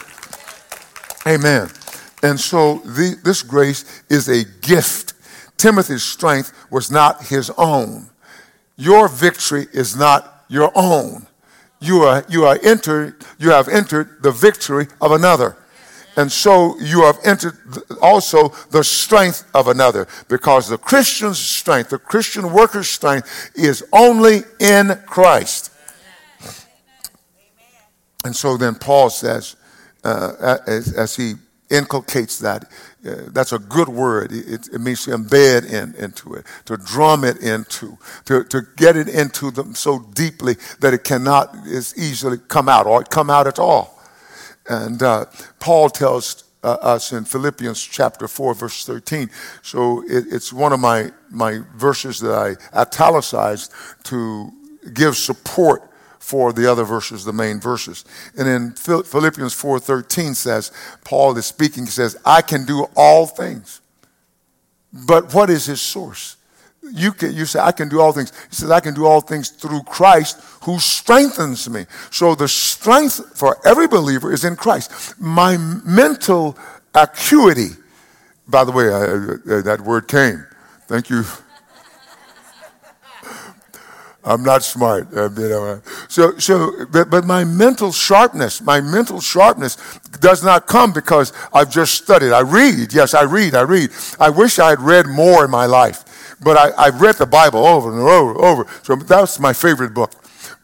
Amen. 1.27 1.69
And 2.23 2.39
so 2.39 2.79
the, 2.79 3.19
this 3.23 3.43
grace 3.43 4.03
is 4.09 4.27
a 4.27 4.45
gift. 4.61 5.13
Timothy's 5.57 6.03
strength 6.03 6.53
was 6.69 6.91
not 6.91 7.25
his 7.27 7.49
own. 7.57 8.09
Your 8.77 9.07
victory 9.07 9.67
is 9.73 9.95
not 9.95 10.45
your 10.49 10.71
own. 10.75 11.27
You, 11.79 12.01
are, 12.03 12.25
you, 12.29 12.45
are 12.45 12.59
entered, 12.63 13.23
you 13.37 13.51
have 13.51 13.67
entered 13.67 14.21
the 14.21 14.31
victory 14.31 14.87
of 15.01 15.11
another. 15.11 15.55
And 16.17 16.31
so 16.31 16.79
you 16.79 17.03
have 17.03 17.19
entered 17.25 17.57
also 18.01 18.49
the 18.71 18.83
strength 18.83 19.43
of 19.53 19.67
another 19.67 20.07
because 20.29 20.69
the 20.69 20.77
Christian's 20.77 21.39
strength, 21.39 21.89
the 21.89 21.99
Christian 21.99 22.53
worker's 22.53 22.89
strength 22.89 23.51
is 23.53 23.83
only 23.91 24.43
in 24.59 24.97
Christ. 25.05 25.71
And 28.23 28.35
so 28.35 28.57
then 28.57 28.75
Paul 28.75 29.09
says, 29.09 29.55
uh, 30.03 30.57
as, 30.65 30.93
as, 30.93 31.15
he 31.15 31.35
inculcates 31.69 32.39
that. 32.39 32.69
Uh, 33.05 33.15
that's 33.27 33.51
a 33.51 33.59
good 33.59 33.89
word. 33.89 34.31
It, 34.31 34.69
it, 34.71 34.79
means 34.79 35.05
to 35.05 35.11
embed 35.11 35.71
in, 35.71 35.95
into 35.95 36.35
it, 36.35 36.45
to 36.65 36.77
drum 36.77 37.23
it 37.23 37.37
into, 37.37 37.97
to, 38.25 38.43
to 38.45 38.61
get 38.75 38.95
it 38.95 39.07
into 39.07 39.51
them 39.51 39.75
so 39.75 39.99
deeply 40.13 40.55
that 40.79 40.93
it 40.93 41.03
cannot 41.03 41.55
as 41.67 41.97
easily 41.97 42.37
come 42.47 42.69
out 42.69 42.85
or 42.85 43.03
come 43.03 43.29
out 43.29 43.47
at 43.47 43.59
all. 43.59 43.99
And 44.67 45.01
uh, 45.01 45.25
Paul 45.59 45.89
tells 45.89 46.43
uh, 46.63 46.77
us 46.81 47.13
in 47.13 47.25
Philippians 47.25 47.81
chapter 47.83 48.27
4, 48.27 48.55
verse 48.55 48.85
13. 48.85 49.29
So 49.61 50.01
it, 50.03 50.25
it's 50.31 50.51
one 50.51 50.73
of 50.73 50.79
my, 50.79 51.11
my 51.29 51.61
verses 51.75 52.19
that 52.21 52.33
I 52.33 52.79
italicized 52.79 53.71
to 54.05 54.51
give 54.93 55.15
support 55.15 55.91
for 56.25 56.51
the 56.51 56.69
other 56.69 56.83
verses, 56.83 57.23
the 57.23 57.31
main 57.31 57.59
verses. 57.59 58.03
And 58.35 58.47
in 58.47 58.71
Philippians 58.71 59.53
4:13 59.53 60.35
says, 60.35 60.71
Paul 61.03 61.37
is 61.37 61.45
speaking, 61.45 61.85
says, 61.85 62.17
I 62.25 62.41
can 62.41 62.65
do 62.65 62.87
all 62.95 63.27
things. 63.27 63.79
But 64.91 65.35
what 65.35 65.51
is 65.51 65.67
his 65.67 65.81
source? 65.81 66.37
You, 66.81 67.11
can, 67.11 67.31
you 67.31 67.45
say, 67.45 67.59
I 67.59 67.71
can 67.71 67.89
do 67.89 68.01
all 68.01 68.11
things. 68.11 68.31
He 68.49 68.55
says, 68.55 68.71
I 68.71 68.79
can 68.79 68.95
do 68.95 69.05
all 69.05 69.21
things 69.21 69.49
through 69.49 69.83
Christ 69.83 70.41
who 70.63 70.79
strengthens 70.79 71.69
me. 71.69 71.85
So 72.09 72.33
the 72.33 72.47
strength 72.47 73.37
for 73.37 73.59
every 73.63 73.87
believer 73.87 74.33
is 74.33 74.43
in 74.43 74.55
Christ. 74.55 75.19
My 75.19 75.57
mental 75.57 76.57
acuity, 76.95 77.69
by 78.47 78.63
the 78.63 78.71
way, 78.71 78.91
I, 78.91 79.57
I, 79.57 79.61
that 79.61 79.81
word 79.81 80.07
came. 80.07 80.43
Thank 80.87 81.11
you 81.11 81.23
I'm 84.25 84.43
not 84.43 84.63
smart, 84.63 85.07
uh, 85.15 85.29
you 85.29 85.49
know. 85.49 85.81
So, 86.09 86.37
so, 86.39 86.85
but, 86.87 87.09
but 87.11 87.25
my 87.25 87.43
mental 87.43 87.91
sharpness, 87.91 88.59
my 88.61 88.81
mental 88.81 89.21
sharpness 89.21 89.77
does 90.19 90.43
not 90.43 90.65
come 90.65 90.91
because 90.93 91.31
I've 91.53 91.69
just 91.69 91.93
studied. 91.93 92.31
I 92.31 92.39
read, 92.39 92.91
yes, 92.91 93.13
I 93.13 93.23
read, 93.23 93.53
I 93.53 93.61
read. 93.61 93.91
I 94.19 94.29
wish 94.29 94.57
I 94.57 94.71
had 94.71 94.79
read 94.79 95.05
more 95.05 95.45
in 95.45 95.51
my 95.51 95.67
life, 95.67 96.35
but 96.43 96.57
I, 96.57 96.71
I've 96.75 97.01
read 97.01 97.15
the 97.15 97.27
Bible 97.27 97.65
over 97.65 97.91
and 97.91 98.01
over 98.01 98.31
and 98.31 98.39
over. 98.39 98.65
So 98.81 98.95
that's 98.95 99.39
my 99.39 99.53
favorite 99.53 99.93
book. 99.93 100.11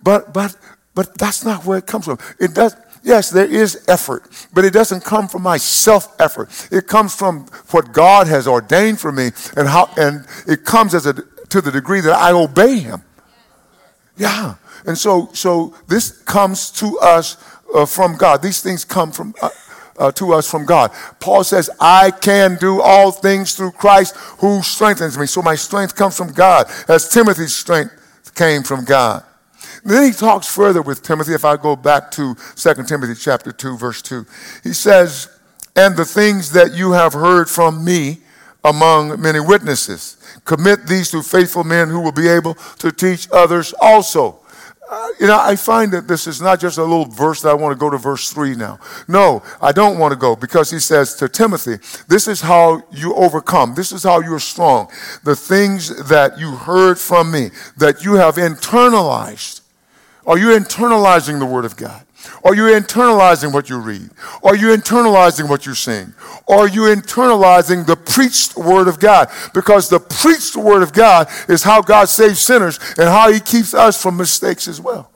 But, 0.02 0.34
but, 0.34 0.56
but 0.96 1.18
that's 1.20 1.46
not 1.46 1.64
where 1.64 1.78
it 1.78 1.86
comes 1.86 2.06
from. 2.06 2.18
It 2.40 2.56
does. 2.56 2.76
Yes, 3.04 3.32
there 3.32 3.46
is 3.46 3.84
effort, 3.88 4.30
but 4.54 4.64
it 4.64 4.74
doesn't 4.74 5.04
come 5.04 5.28
from 5.28 5.42
my 5.42 5.58
self 5.58 6.20
effort. 6.22 6.50
It 6.72 6.86
comes 6.88 7.16
from 7.16 7.48
what 7.72 7.94
God 7.94 8.28
has 8.28 8.48
ordained 8.48 9.00
for 9.00 9.12
me, 9.12 9.32
and 9.58 9.68
how, 9.68 9.90
and 9.98 10.28
it 10.48 10.66
comes 10.66 10.94
as 10.94 11.08
a 11.08 11.14
to 11.52 11.62
the 11.62 11.72
degree 11.72 12.02
that 12.02 12.14
I 12.14 12.32
obey 12.32 12.78
Him. 12.80 13.02
Yeah. 14.22 14.56
And 14.86 14.96
so, 14.96 15.30
so 15.34 15.74
this 15.88 16.12
comes 16.12 16.70
to 16.74 17.00
us 17.00 17.38
uh, 17.74 17.88
from 17.88 18.18
God. 18.18 18.44
These 18.44 18.62
things 18.62 18.86
come 18.86 19.12
from 19.12 19.34
uh, 19.42 19.50
uh, 19.98 20.12
to 20.12 20.34
us 20.34 20.50
from 20.50 20.66
God. 20.66 20.92
Paul 21.20 21.44
says, 21.44 21.70
I 21.80 22.12
can 22.12 22.56
do 22.60 22.82
all 22.82 23.12
things 23.12 23.56
through 23.56 23.72
Christ 23.72 24.16
who 24.40 24.62
strengthens 24.62 25.18
me. 25.18 25.26
So 25.26 25.42
my 25.42 25.56
strength 25.56 25.96
comes 25.96 26.18
from 26.18 26.32
God, 26.34 26.68
as 26.88 27.10
Timothy's 27.10 27.56
strength 27.56 28.34
came 28.36 28.64
from 28.64 28.86
God. 28.86 29.24
then 29.84 30.04
he 30.04 30.12
talks 30.12 30.48
further 30.48 30.82
with 30.84 31.02
Timothy. 31.02 31.34
If 31.34 31.46
I 31.46 31.58
go 31.58 31.76
back 31.76 32.12
to 32.12 32.36
2 32.56 32.74
Timothy 32.84 33.16
chapter 33.16 33.52
2, 33.52 33.78
verse 33.78 34.02
2, 34.04 34.26
he 34.64 34.74
says, 34.74 35.30
And 35.76 35.98
the 35.98 36.06
things 36.06 36.52
that 36.52 36.74
you 36.74 36.92
have 36.92 37.14
heard 37.14 37.50
from 37.50 37.84
me 37.84 38.20
among 38.64 39.20
many 39.20 39.40
witnesses. 39.40 40.18
Commit 40.46 40.88
these 40.88 41.12
to 41.12 41.22
faithful 41.22 41.64
men 41.64 41.90
who 41.90 42.02
will 42.02 42.12
be 42.12 42.28
able 42.28 42.56
to 42.80 42.92
teach 42.92 43.28
others 43.32 43.74
also. 43.82 44.40
uh, 44.92 45.08
you 45.22 45.28
know, 45.28 45.40
I 45.40 45.56
find 45.56 45.94
that 45.94 46.08
this 46.10 46.28
is 46.28 46.42
not 46.42 46.60
just 46.60 46.78
a 46.78 46.84
little 46.84 47.06
verse 47.06 47.42
that 47.44 47.50
I 47.50 47.54
want 47.54 47.72
to 47.72 47.80
go 47.80 47.90
to 47.90 47.98
verse 47.98 48.30
3 48.34 48.56
now. 48.56 48.78
No, 49.08 49.42
I 49.62 49.72
don't 49.72 49.98
want 49.98 50.12
to 50.12 50.18
go 50.18 50.36
because 50.36 50.70
he 50.70 50.80
says 50.80 51.16
to 51.16 51.30
Timothy, 51.30 51.78
this 52.10 52.28
is 52.28 52.42
how 52.42 52.84
you 52.92 53.16
overcome. 53.16 53.74
This 53.74 53.94
is 53.94 54.04
how 54.04 54.20
you're 54.20 54.40
strong. 54.40 54.92
The 55.24 55.36
things 55.36 56.08
that 56.10 56.38
you 56.38 56.52
heard 56.52 57.00
from 57.00 57.32
me, 57.32 57.52
that 57.78 58.04
you 58.04 58.16
have 58.16 58.36
internalized. 58.36 59.62
Are 60.28 60.38
you 60.38 60.48
internalizing 60.48 61.40
the 61.40 61.46
word 61.46 61.64
of 61.64 61.78
God? 61.78 62.06
Are 62.44 62.56
you 62.56 62.64
internalizing 62.64 63.54
what 63.54 63.70
you 63.70 63.80
read? 63.80 64.10
Are 64.44 64.56
you 64.56 64.68
internalizing 64.68 65.48
what 65.50 65.66
you 65.66 65.76
sing? 65.76 66.14
Are 66.48 66.68
you 66.68 66.82
internalizing 66.84 67.86
the 67.86 67.96
preached 67.96 68.58
word 68.58 68.88
of 68.88 69.00
God? 69.00 69.30
Because 69.54 69.90
the 69.90 70.00
preached 70.00 70.56
word 70.56 70.84
of 70.84 70.94
God 70.94 71.28
is 71.48 71.64
how 71.64 71.82
God 71.82 72.10
saves 72.10 72.40
sinners 72.40 72.80
and 72.98 73.08
how 73.08 73.32
he 73.32 73.40
keeps 73.40 73.74
us 73.74 74.02
from 74.02 74.18
mistakes 74.18 74.68
as 74.68 74.82
well. 74.82 75.12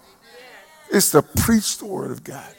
It's 0.92 1.12
the 1.12 1.24
preached 1.24 1.82
word 1.82 2.12
of 2.12 2.24
God. 2.24 2.54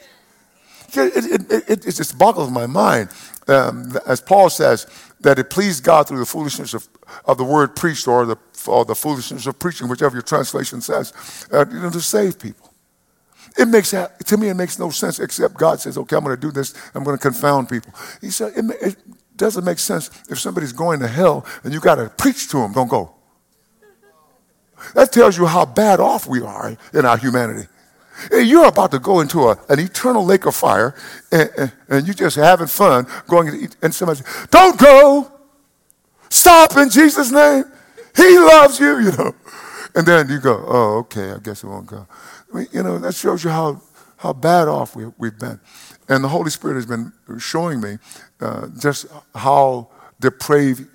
It, 0.93 1.25
it, 1.51 1.69
it, 1.69 1.85
it 1.85 1.95
just 1.95 2.17
boggles 2.17 2.49
my 2.49 2.65
mind, 2.65 3.09
um, 3.47 3.97
as 4.05 4.21
Paul 4.21 4.49
says, 4.49 4.87
that 5.21 5.39
it 5.39 5.49
pleased 5.49 5.83
God 5.83 6.07
through 6.07 6.19
the 6.19 6.25
foolishness 6.25 6.73
of, 6.73 6.87
of 7.25 7.37
the 7.37 7.43
word 7.43 7.75
preached 7.75 8.07
or 8.07 8.25
the, 8.25 8.37
or 8.67 8.85
the 8.85 8.95
foolishness 8.95 9.45
of 9.47 9.59
preaching, 9.59 9.87
whichever 9.87 10.15
your 10.15 10.21
translation 10.21 10.81
says, 10.81 11.13
uh, 11.51 11.65
you 11.69 11.79
know, 11.79 11.89
to 11.89 12.01
save 12.01 12.39
people. 12.39 12.66
It 13.57 13.67
makes 13.67 13.89
to 13.89 14.37
me 14.37 14.49
it 14.49 14.53
makes 14.53 14.77
no 14.77 14.91
sense 14.91 15.19
except 15.19 15.55
God 15.55 15.79
says, 15.79 15.97
okay, 15.97 16.15
I'm 16.15 16.23
going 16.23 16.35
to 16.35 16.41
do 16.41 16.51
this. 16.51 16.75
I'm 16.93 17.03
going 17.03 17.17
to 17.17 17.21
confound 17.21 17.69
people. 17.69 17.91
He 18.21 18.29
said 18.29 18.53
it, 18.55 18.65
it 18.81 18.97
doesn't 19.35 19.63
make 19.63 19.79
sense 19.79 20.11
if 20.29 20.39
somebody's 20.39 20.73
going 20.73 20.99
to 20.99 21.07
hell 21.07 21.45
and 21.63 21.73
you 21.73 21.79
got 21.79 21.95
to 21.95 22.09
preach 22.09 22.49
to 22.49 22.57
them. 22.57 22.73
Don't 22.73 22.87
go. 22.87 23.15
That 24.93 25.11
tells 25.11 25.37
you 25.37 25.47
how 25.47 25.65
bad 25.65 25.99
off 25.99 26.27
we 26.27 26.41
are 26.41 26.77
in 26.93 27.05
our 27.05 27.17
humanity. 27.17 27.67
You're 28.31 28.67
about 28.67 28.91
to 28.91 28.99
go 28.99 29.21
into 29.21 29.47
a, 29.47 29.59
an 29.69 29.79
eternal 29.79 30.25
lake 30.25 30.45
of 30.45 30.55
fire, 30.55 30.95
and, 31.31 31.49
and, 31.55 31.71
and, 31.87 32.07
you're 32.07 32.15
just 32.15 32.35
having 32.35 32.65
fun 32.65 33.05
going 33.27 33.69
and 33.83 33.93
somebody 33.93 34.21
says, 34.21 34.47
Don't 34.49 34.79
go! 34.79 35.31
Stop 36.29 36.77
in 36.77 36.89
Jesus' 36.89 37.31
name! 37.31 37.63
He 38.15 38.39
loves 38.39 38.79
you, 38.79 38.99
you 39.03 39.11
know. 39.11 39.35
And 39.93 40.07
then 40.07 40.29
you 40.29 40.39
go, 40.39 40.63
Oh, 40.67 40.97
okay, 40.99 41.31
I 41.31 41.37
guess 41.37 41.63
I 41.63 41.67
won't 41.67 41.85
go 41.85 42.07
you 42.53 42.83
know, 42.83 42.97
that 42.99 43.15
shows 43.15 43.43
you 43.43 43.49
how, 43.49 43.81
how 44.17 44.33
bad 44.33 44.67
off 44.67 44.95
we, 44.95 45.05
we've 45.17 45.37
been. 45.37 45.59
And 46.09 46.23
the 46.23 46.29
Holy 46.29 46.49
Spirit 46.49 46.75
has 46.75 46.85
been 46.85 47.11
showing 47.39 47.81
me 47.81 47.97
uh, 48.41 48.67
just 48.79 49.07
how 49.35 49.89
depraved 50.19 50.87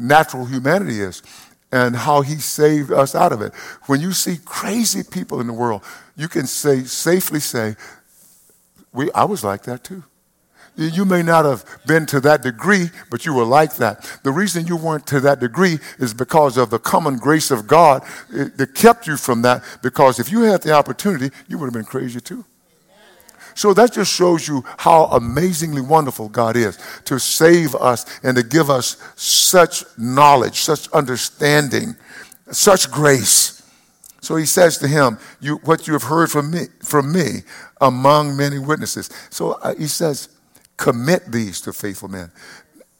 natural 0.00 0.46
humanity 0.46 1.00
is 1.00 1.22
and 1.70 1.96
how 1.96 2.20
he 2.20 2.36
saved 2.36 2.92
us 2.92 3.14
out 3.14 3.32
of 3.32 3.40
it. 3.40 3.54
When 3.86 4.00
you 4.00 4.12
see 4.12 4.38
crazy 4.44 5.02
people 5.02 5.40
in 5.40 5.46
the 5.46 5.52
world, 5.52 5.82
you 6.16 6.28
can 6.28 6.46
say 6.46 6.84
safely 6.84 7.40
say, 7.40 7.76
we, 8.92 9.10
I 9.12 9.24
was 9.24 9.42
like 9.42 9.62
that 9.64 9.82
too. 9.82 10.04
You 10.76 11.04
may 11.04 11.22
not 11.22 11.44
have 11.44 11.64
been 11.86 12.06
to 12.06 12.20
that 12.20 12.42
degree, 12.42 12.90
but 13.10 13.26
you 13.26 13.34
were 13.34 13.44
like 13.44 13.76
that. 13.76 14.10
The 14.22 14.32
reason 14.32 14.66
you 14.66 14.76
weren't 14.76 15.06
to 15.08 15.20
that 15.20 15.38
degree 15.38 15.78
is 15.98 16.14
because 16.14 16.56
of 16.56 16.70
the 16.70 16.78
common 16.78 17.18
grace 17.18 17.50
of 17.50 17.66
God 17.66 18.02
that 18.30 18.74
kept 18.74 19.06
you 19.06 19.18
from 19.18 19.42
that. 19.42 19.62
Because 19.82 20.18
if 20.18 20.32
you 20.32 20.42
had 20.42 20.62
the 20.62 20.72
opportunity, 20.72 21.30
you 21.46 21.58
would 21.58 21.66
have 21.66 21.74
been 21.74 21.84
crazy 21.84 22.20
too. 22.20 22.44
So 23.54 23.74
that 23.74 23.92
just 23.92 24.12
shows 24.12 24.48
you 24.48 24.64
how 24.78 25.04
amazingly 25.06 25.82
wonderful 25.82 26.30
God 26.30 26.56
is 26.56 26.78
to 27.04 27.18
save 27.18 27.74
us 27.74 28.06
and 28.22 28.36
to 28.36 28.42
give 28.42 28.70
us 28.70 28.96
such 29.16 29.84
knowledge, 29.98 30.60
such 30.60 30.88
understanding, 30.92 31.96
such 32.50 32.90
grace. 32.90 33.62
So 34.22 34.36
he 34.36 34.46
says 34.46 34.78
to 34.78 34.88
him, 34.88 35.18
you, 35.40 35.56
What 35.64 35.86
you 35.86 35.92
have 35.92 36.04
heard 36.04 36.30
from 36.30 36.50
me, 36.50 36.66
from 36.82 37.12
me 37.12 37.42
among 37.80 38.36
many 38.36 38.58
witnesses. 38.58 39.10
So 39.30 39.52
uh, 39.54 39.74
he 39.74 39.88
says, 39.88 40.28
Commit 40.82 41.30
these 41.30 41.60
to 41.60 41.72
faithful 41.72 42.08
men 42.08 42.32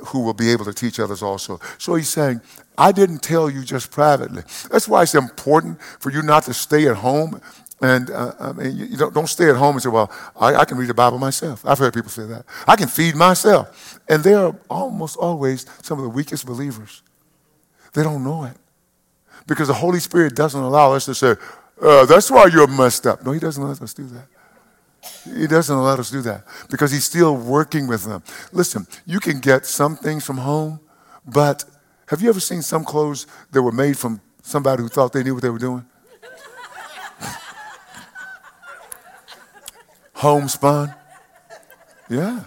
who 0.06 0.20
will 0.20 0.34
be 0.34 0.52
able 0.52 0.64
to 0.64 0.72
teach 0.72 1.00
others 1.00 1.20
also. 1.20 1.58
So 1.78 1.96
he's 1.96 2.08
saying, 2.08 2.40
I 2.78 2.92
didn't 2.92 3.24
tell 3.24 3.50
you 3.50 3.64
just 3.64 3.90
privately. 3.90 4.44
That's 4.70 4.86
why 4.86 5.02
it's 5.02 5.16
important 5.16 5.82
for 5.98 6.12
you 6.12 6.22
not 6.22 6.44
to 6.44 6.54
stay 6.54 6.86
at 6.86 6.94
home. 6.98 7.40
And 7.80 8.08
uh, 8.10 8.34
I 8.38 8.52
mean, 8.52 8.76
you 8.76 8.96
don't, 8.96 9.12
don't 9.12 9.26
stay 9.26 9.50
at 9.50 9.56
home 9.56 9.74
and 9.74 9.82
say, 9.82 9.88
well, 9.88 10.12
I, 10.36 10.54
I, 10.54 10.64
can 10.64 10.78
read 10.78 10.90
the 10.90 10.94
Bible 10.94 11.18
myself. 11.18 11.66
I've 11.66 11.80
heard 11.80 11.92
people 11.92 12.08
say 12.08 12.24
that. 12.26 12.44
I 12.68 12.76
can 12.76 12.86
feed 12.86 13.16
myself. 13.16 13.98
And 14.08 14.22
they 14.22 14.34
are 14.34 14.54
almost 14.70 15.16
always 15.16 15.66
some 15.82 15.98
of 15.98 16.04
the 16.04 16.10
weakest 16.10 16.46
believers. 16.46 17.02
They 17.94 18.04
don't 18.04 18.22
know 18.22 18.44
it. 18.44 18.56
Because 19.48 19.66
the 19.66 19.74
Holy 19.74 19.98
Spirit 19.98 20.36
doesn't 20.36 20.62
allow 20.62 20.92
us 20.92 21.06
to 21.06 21.16
say, 21.16 21.34
uh, 21.82 22.06
that's 22.06 22.30
why 22.30 22.46
you're 22.46 22.68
messed 22.68 23.08
up. 23.08 23.26
No, 23.26 23.32
He 23.32 23.40
doesn't 23.40 23.66
let 23.66 23.82
us 23.82 23.92
do 23.92 24.04
that. 24.04 24.28
He 25.24 25.46
doesn't 25.46 25.76
let 25.76 25.98
us 25.98 26.10
do 26.10 26.22
that 26.22 26.44
because 26.70 26.92
he's 26.92 27.04
still 27.04 27.36
working 27.36 27.86
with 27.86 28.04
them. 28.04 28.22
Listen, 28.52 28.86
you 29.06 29.20
can 29.20 29.40
get 29.40 29.66
some 29.66 29.96
things 29.96 30.24
from 30.24 30.38
home, 30.38 30.80
but 31.26 31.64
have 32.06 32.22
you 32.22 32.28
ever 32.28 32.40
seen 32.40 32.62
some 32.62 32.84
clothes 32.84 33.26
that 33.50 33.62
were 33.62 33.72
made 33.72 33.98
from 33.98 34.20
somebody 34.42 34.82
who 34.82 34.88
thought 34.88 35.12
they 35.12 35.22
knew 35.22 35.34
what 35.34 35.42
they 35.42 35.50
were 35.50 35.58
doing? 35.58 35.84
Homespun? 40.14 40.94
Yeah. 42.08 42.44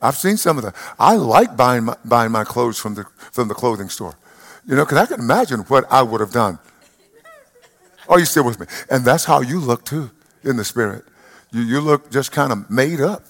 I've 0.00 0.16
seen 0.16 0.36
some 0.36 0.58
of 0.58 0.64
that. 0.64 0.74
I 0.98 1.14
like 1.16 1.56
buying 1.56 1.84
my, 1.84 1.96
buying 2.04 2.32
my 2.32 2.44
clothes 2.44 2.78
from 2.78 2.94
the, 2.94 3.04
from 3.32 3.48
the 3.48 3.54
clothing 3.54 3.88
store. 3.88 4.14
You 4.66 4.76
know, 4.76 4.84
because 4.84 4.98
I 4.98 5.06
can 5.06 5.20
imagine 5.20 5.60
what 5.60 5.90
I 5.90 6.02
would 6.02 6.20
have 6.20 6.32
done. 6.32 6.58
Are 8.08 8.18
you 8.18 8.24
still 8.24 8.44
with 8.44 8.60
me? 8.60 8.66
And 8.90 9.04
that's 9.04 9.24
how 9.24 9.40
you 9.40 9.60
look 9.60 9.84
too 9.84 10.10
in 10.42 10.56
the 10.56 10.64
spirit. 10.64 11.04
You, 11.50 11.62
you 11.62 11.80
look 11.80 12.10
just 12.10 12.32
kind 12.32 12.52
of 12.52 12.70
made 12.70 13.00
up. 13.00 13.22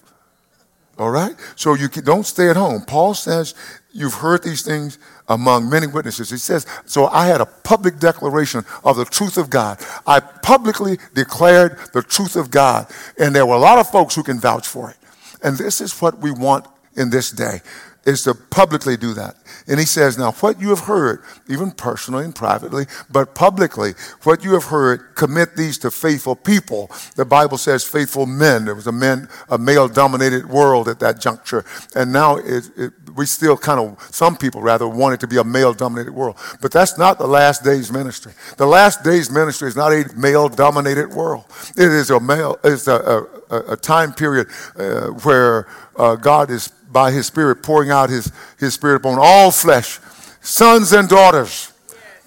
All 0.98 1.10
right? 1.10 1.36
So 1.54 1.74
you 1.74 1.88
can, 1.88 2.04
don't 2.04 2.24
stay 2.24 2.50
at 2.50 2.56
home. 2.56 2.82
Paul 2.82 3.14
says, 3.14 3.54
You've 3.90 4.14
heard 4.14 4.42
these 4.42 4.62
things 4.62 4.98
among 5.28 5.70
many 5.70 5.86
witnesses. 5.86 6.30
He 6.30 6.36
says, 6.36 6.66
So 6.84 7.06
I 7.06 7.26
had 7.26 7.40
a 7.40 7.46
public 7.46 7.98
declaration 7.98 8.64
of 8.84 8.96
the 8.96 9.04
truth 9.04 9.38
of 9.38 9.48
God. 9.48 9.80
I 10.06 10.20
publicly 10.20 10.98
declared 11.14 11.78
the 11.92 12.02
truth 12.02 12.36
of 12.36 12.50
God. 12.50 12.86
And 13.18 13.34
there 13.34 13.46
were 13.46 13.54
a 13.54 13.60
lot 13.60 13.78
of 13.78 13.88
folks 13.90 14.14
who 14.14 14.22
can 14.22 14.38
vouch 14.38 14.66
for 14.66 14.90
it. 14.90 14.96
And 15.42 15.56
this 15.56 15.80
is 15.80 15.98
what 16.00 16.18
we 16.18 16.30
want 16.30 16.66
in 16.96 17.10
this 17.10 17.30
day 17.30 17.60
is 18.08 18.22
to 18.22 18.34
publicly 18.34 18.96
do 18.96 19.12
that. 19.12 19.36
And 19.66 19.78
he 19.78 19.84
says, 19.84 20.16
Now, 20.16 20.32
what 20.32 20.60
you 20.60 20.70
have 20.70 20.80
heard, 20.80 21.22
even 21.46 21.70
personally 21.70 22.24
and 22.24 22.34
privately, 22.34 22.86
but 23.10 23.34
publicly, 23.34 23.92
what 24.22 24.42
you 24.42 24.54
have 24.54 24.64
heard, 24.64 25.14
commit 25.14 25.56
these 25.56 25.76
to 25.78 25.90
faithful 25.90 26.34
people. 26.34 26.90
The 27.16 27.26
Bible 27.26 27.58
says 27.58 27.84
faithful 27.84 28.24
men. 28.24 28.64
There 28.64 28.74
was 28.74 28.86
a 28.86 28.92
men, 28.92 29.28
a 29.50 29.58
male 29.58 29.88
dominated 29.88 30.48
world 30.48 30.88
at 30.88 31.00
that 31.00 31.20
juncture. 31.20 31.66
And 31.94 32.10
now 32.10 32.38
it, 32.38 32.70
it, 32.78 32.92
we 33.14 33.26
still 33.26 33.58
kind 33.58 33.78
of, 33.78 34.02
some 34.10 34.36
people 34.36 34.62
rather, 34.62 34.88
want 34.88 35.14
it 35.14 35.20
to 35.20 35.26
be 35.26 35.36
a 35.36 35.44
male 35.44 35.74
dominated 35.74 36.12
world. 36.12 36.38
But 36.62 36.72
that's 36.72 36.96
not 36.96 37.18
the 37.18 37.26
last 37.26 37.62
days 37.62 37.92
ministry. 37.92 38.32
The 38.56 38.66
last 38.66 39.04
days 39.04 39.30
ministry 39.30 39.68
is 39.68 39.76
not 39.76 39.92
a 39.92 40.06
male 40.16 40.48
dominated 40.48 41.10
world. 41.10 41.44
It 41.76 41.90
is 41.90 42.10
a 42.10 42.20
male, 42.20 42.58
it's 42.64 42.88
a, 42.88 43.26
a, 43.50 43.72
a 43.72 43.76
time 43.76 44.14
period 44.14 44.46
uh, 44.78 45.08
where 45.24 45.66
uh, 45.98 46.16
God 46.16 46.50
is 46.50 46.68
by 46.68 47.10
his 47.10 47.26
spirit, 47.26 47.62
pouring 47.62 47.90
out 47.90 48.08
his, 48.08 48.32
his 48.58 48.74
spirit 48.74 48.96
upon 48.96 49.18
all 49.20 49.50
flesh, 49.50 50.00
sons 50.40 50.92
and 50.92 51.08
daughters. 51.08 51.72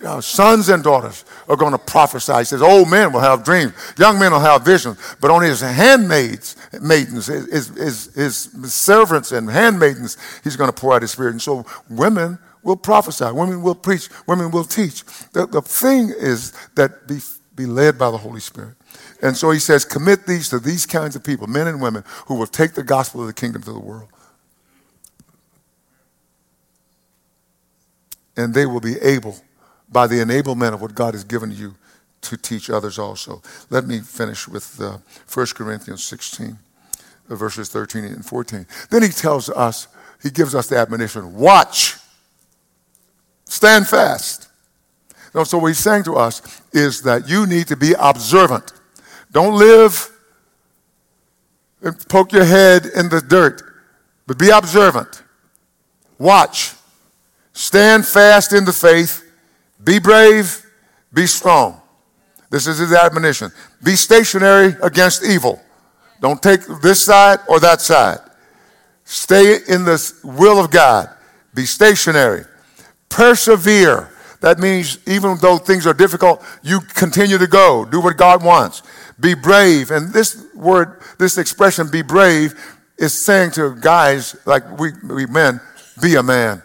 Know, 0.01 0.19
sons 0.19 0.69
and 0.69 0.83
daughters 0.83 1.25
are 1.47 1.55
going 1.55 1.73
to 1.73 1.77
prophesy. 1.77 2.33
He 2.33 2.43
says, 2.45 2.61
old 2.63 2.89
men 2.89 3.13
will 3.13 3.19
have 3.19 3.43
dreams, 3.43 3.73
young 3.99 4.17
men 4.17 4.31
will 4.31 4.39
have 4.39 4.65
visions, 4.65 4.97
but 5.21 5.29
on 5.29 5.43
his 5.43 5.61
handmaids, 5.61 6.55
maidens, 6.81 7.27
his, 7.27 7.67
his, 7.69 8.13
his 8.15 8.73
servants 8.73 9.31
and 9.31 9.47
handmaidens, 9.47 10.17
he's 10.43 10.55
going 10.55 10.71
to 10.71 10.75
pour 10.75 10.95
out 10.95 11.03
his 11.03 11.11
spirit. 11.11 11.31
And 11.31 11.41
so 11.41 11.67
women 11.87 12.39
will 12.63 12.77
prophesy, 12.77 13.25
women 13.25 13.61
will 13.61 13.75
preach, 13.75 14.09
women 14.25 14.49
will 14.49 14.63
teach. 14.63 15.03
The, 15.33 15.45
the 15.45 15.61
thing 15.61 16.09
is 16.09 16.53
that 16.73 17.07
be, 17.07 17.19
be 17.55 17.67
led 17.67 17.99
by 17.99 18.09
the 18.09 18.17
Holy 18.17 18.39
Spirit. 18.39 18.75
And 19.21 19.37
so 19.37 19.51
he 19.51 19.59
says, 19.59 19.85
commit 19.85 20.25
these 20.25 20.49
to 20.49 20.59
these 20.59 20.85
kinds 20.85 21.15
of 21.15 21.23
people, 21.23 21.47
men 21.47 21.67
and 21.67 21.81
women, 21.81 22.03
who 22.25 22.35
will 22.35 22.47
take 22.47 22.73
the 22.73 22.83
gospel 22.83 23.21
of 23.21 23.27
the 23.27 23.33
kingdom 23.33 23.61
to 23.63 23.71
the 23.71 23.79
world. 23.79 24.09
and 28.37 28.53
they 28.53 28.65
will 28.65 28.79
be 28.79 28.99
able, 28.99 29.35
by 29.89 30.07
the 30.07 30.15
enablement 30.15 30.73
of 30.73 30.81
what 30.81 30.95
God 30.95 31.13
has 31.13 31.23
given 31.23 31.51
you, 31.51 31.75
to 32.21 32.37
teach 32.37 32.69
others 32.69 32.99
also. 32.99 33.41
Let 33.69 33.85
me 33.85 33.99
finish 33.99 34.47
with 34.47 34.79
uh, 34.79 34.97
1 35.33 35.47
Corinthians 35.55 36.03
16, 36.03 36.57
uh, 37.29 37.35
verses 37.35 37.69
13 37.69 38.05
and 38.05 38.25
14. 38.25 38.67
Then 38.89 39.01
he 39.01 39.09
tells 39.09 39.49
us, 39.49 39.87
he 40.21 40.29
gives 40.29 40.53
us 40.53 40.67
the 40.67 40.77
admonition 40.77 41.35
watch, 41.35 41.95
stand 43.45 43.87
fast. 43.87 44.49
No, 45.33 45.43
so 45.43 45.57
what 45.57 45.67
he's 45.67 45.79
saying 45.79 46.03
to 46.03 46.15
us 46.15 46.61
is 46.73 47.01
that 47.03 47.27
you 47.27 47.47
need 47.47 47.67
to 47.67 47.75
be 47.75 47.93
observant. 47.97 48.73
Don't 49.31 49.55
live 49.55 50.09
and 51.81 51.97
poke 52.09 52.33
your 52.33 52.45
head 52.45 52.85
in 52.85 53.09
the 53.09 53.21
dirt, 53.21 53.63
but 54.27 54.37
be 54.37 54.49
observant. 54.49 55.23
Watch. 56.17 56.73
Stand 57.53 58.05
fast 58.05 58.53
in 58.53 58.65
the 58.65 58.73
faith. 58.73 59.23
Be 59.83 59.99
brave. 59.99 60.65
Be 61.13 61.25
strong. 61.25 61.81
This 62.49 62.67
is 62.67 62.77
his 62.77 62.93
admonition. 62.93 63.51
Be 63.83 63.95
stationary 63.95 64.75
against 64.83 65.23
evil. 65.23 65.61
Don't 66.19 66.41
take 66.41 66.61
this 66.81 67.03
side 67.03 67.39
or 67.47 67.59
that 67.59 67.81
side. 67.81 68.19
Stay 69.05 69.55
in 69.67 69.83
the 69.83 70.13
will 70.23 70.59
of 70.59 70.69
God. 70.69 71.09
Be 71.53 71.65
stationary. 71.65 72.45
Persevere. 73.09 74.10
That 74.41 74.59
means 74.59 74.97
even 75.07 75.37
though 75.37 75.57
things 75.57 75.87
are 75.87 75.93
difficult, 75.93 76.43
you 76.63 76.81
continue 76.81 77.37
to 77.37 77.47
go. 77.47 77.85
Do 77.85 78.01
what 78.01 78.17
God 78.17 78.43
wants. 78.43 78.81
Be 79.19 79.35
brave. 79.35 79.91
And 79.91 80.11
this 80.11 80.45
word, 80.55 81.01
this 81.19 81.37
expression, 81.37 81.89
be 81.89 82.01
brave, 82.01 82.53
is 82.97 83.17
saying 83.17 83.51
to 83.51 83.75
guys 83.75 84.35
like 84.45 84.79
we, 84.79 84.91
we 85.03 85.25
men, 85.27 85.61
be 86.01 86.15
a 86.15 86.23
man. 86.23 86.61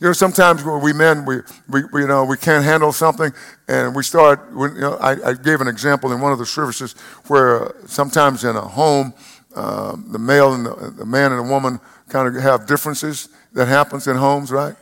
You 0.00 0.08
know, 0.08 0.12
sometimes 0.12 0.62
we 0.62 0.92
men, 0.92 1.24
we, 1.24 1.36
we, 1.70 1.84
we, 1.90 2.02
you 2.02 2.06
know, 2.06 2.24
we 2.24 2.36
can't 2.36 2.62
handle 2.62 2.92
something, 2.92 3.32
and 3.66 3.96
we 3.96 4.02
start. 4.02 4.46
You 4.52 4.68
know, 4.78 4.94
I, 4.96 5.30
I, 5.30 5.32
gave 5.32 5.62
an 5.62 5.68
example 5.68 6.12
in 6.12 6.20
one 6.20 6.32
of 6.32 6.38
the 6.38 6.44
services 6.44 6.94
where 7.28 7.74
sometimes 7.86 8.44
in 8.44 8.56
a 8.56 8.60
home, 8.60 9.14
uh, 9.54 9.96
the 10.08 10.18
male 10.18 10.52
and 10.52 10.66
the, 10.66 10.92
the, 10.98 11.06
man 11.06 11.32
and 11.32 11.46
the 11.46 11.50
woman 11.50 11.80
kind 12.10 12.28
of 12.28 12.42
have 12.42 12.66
differences 12.66 13.30
that 13.54 13.68
happens 13.68 14.06
in 14.06 14.16
homes, 14.16 14.50
right? 14.52 14.76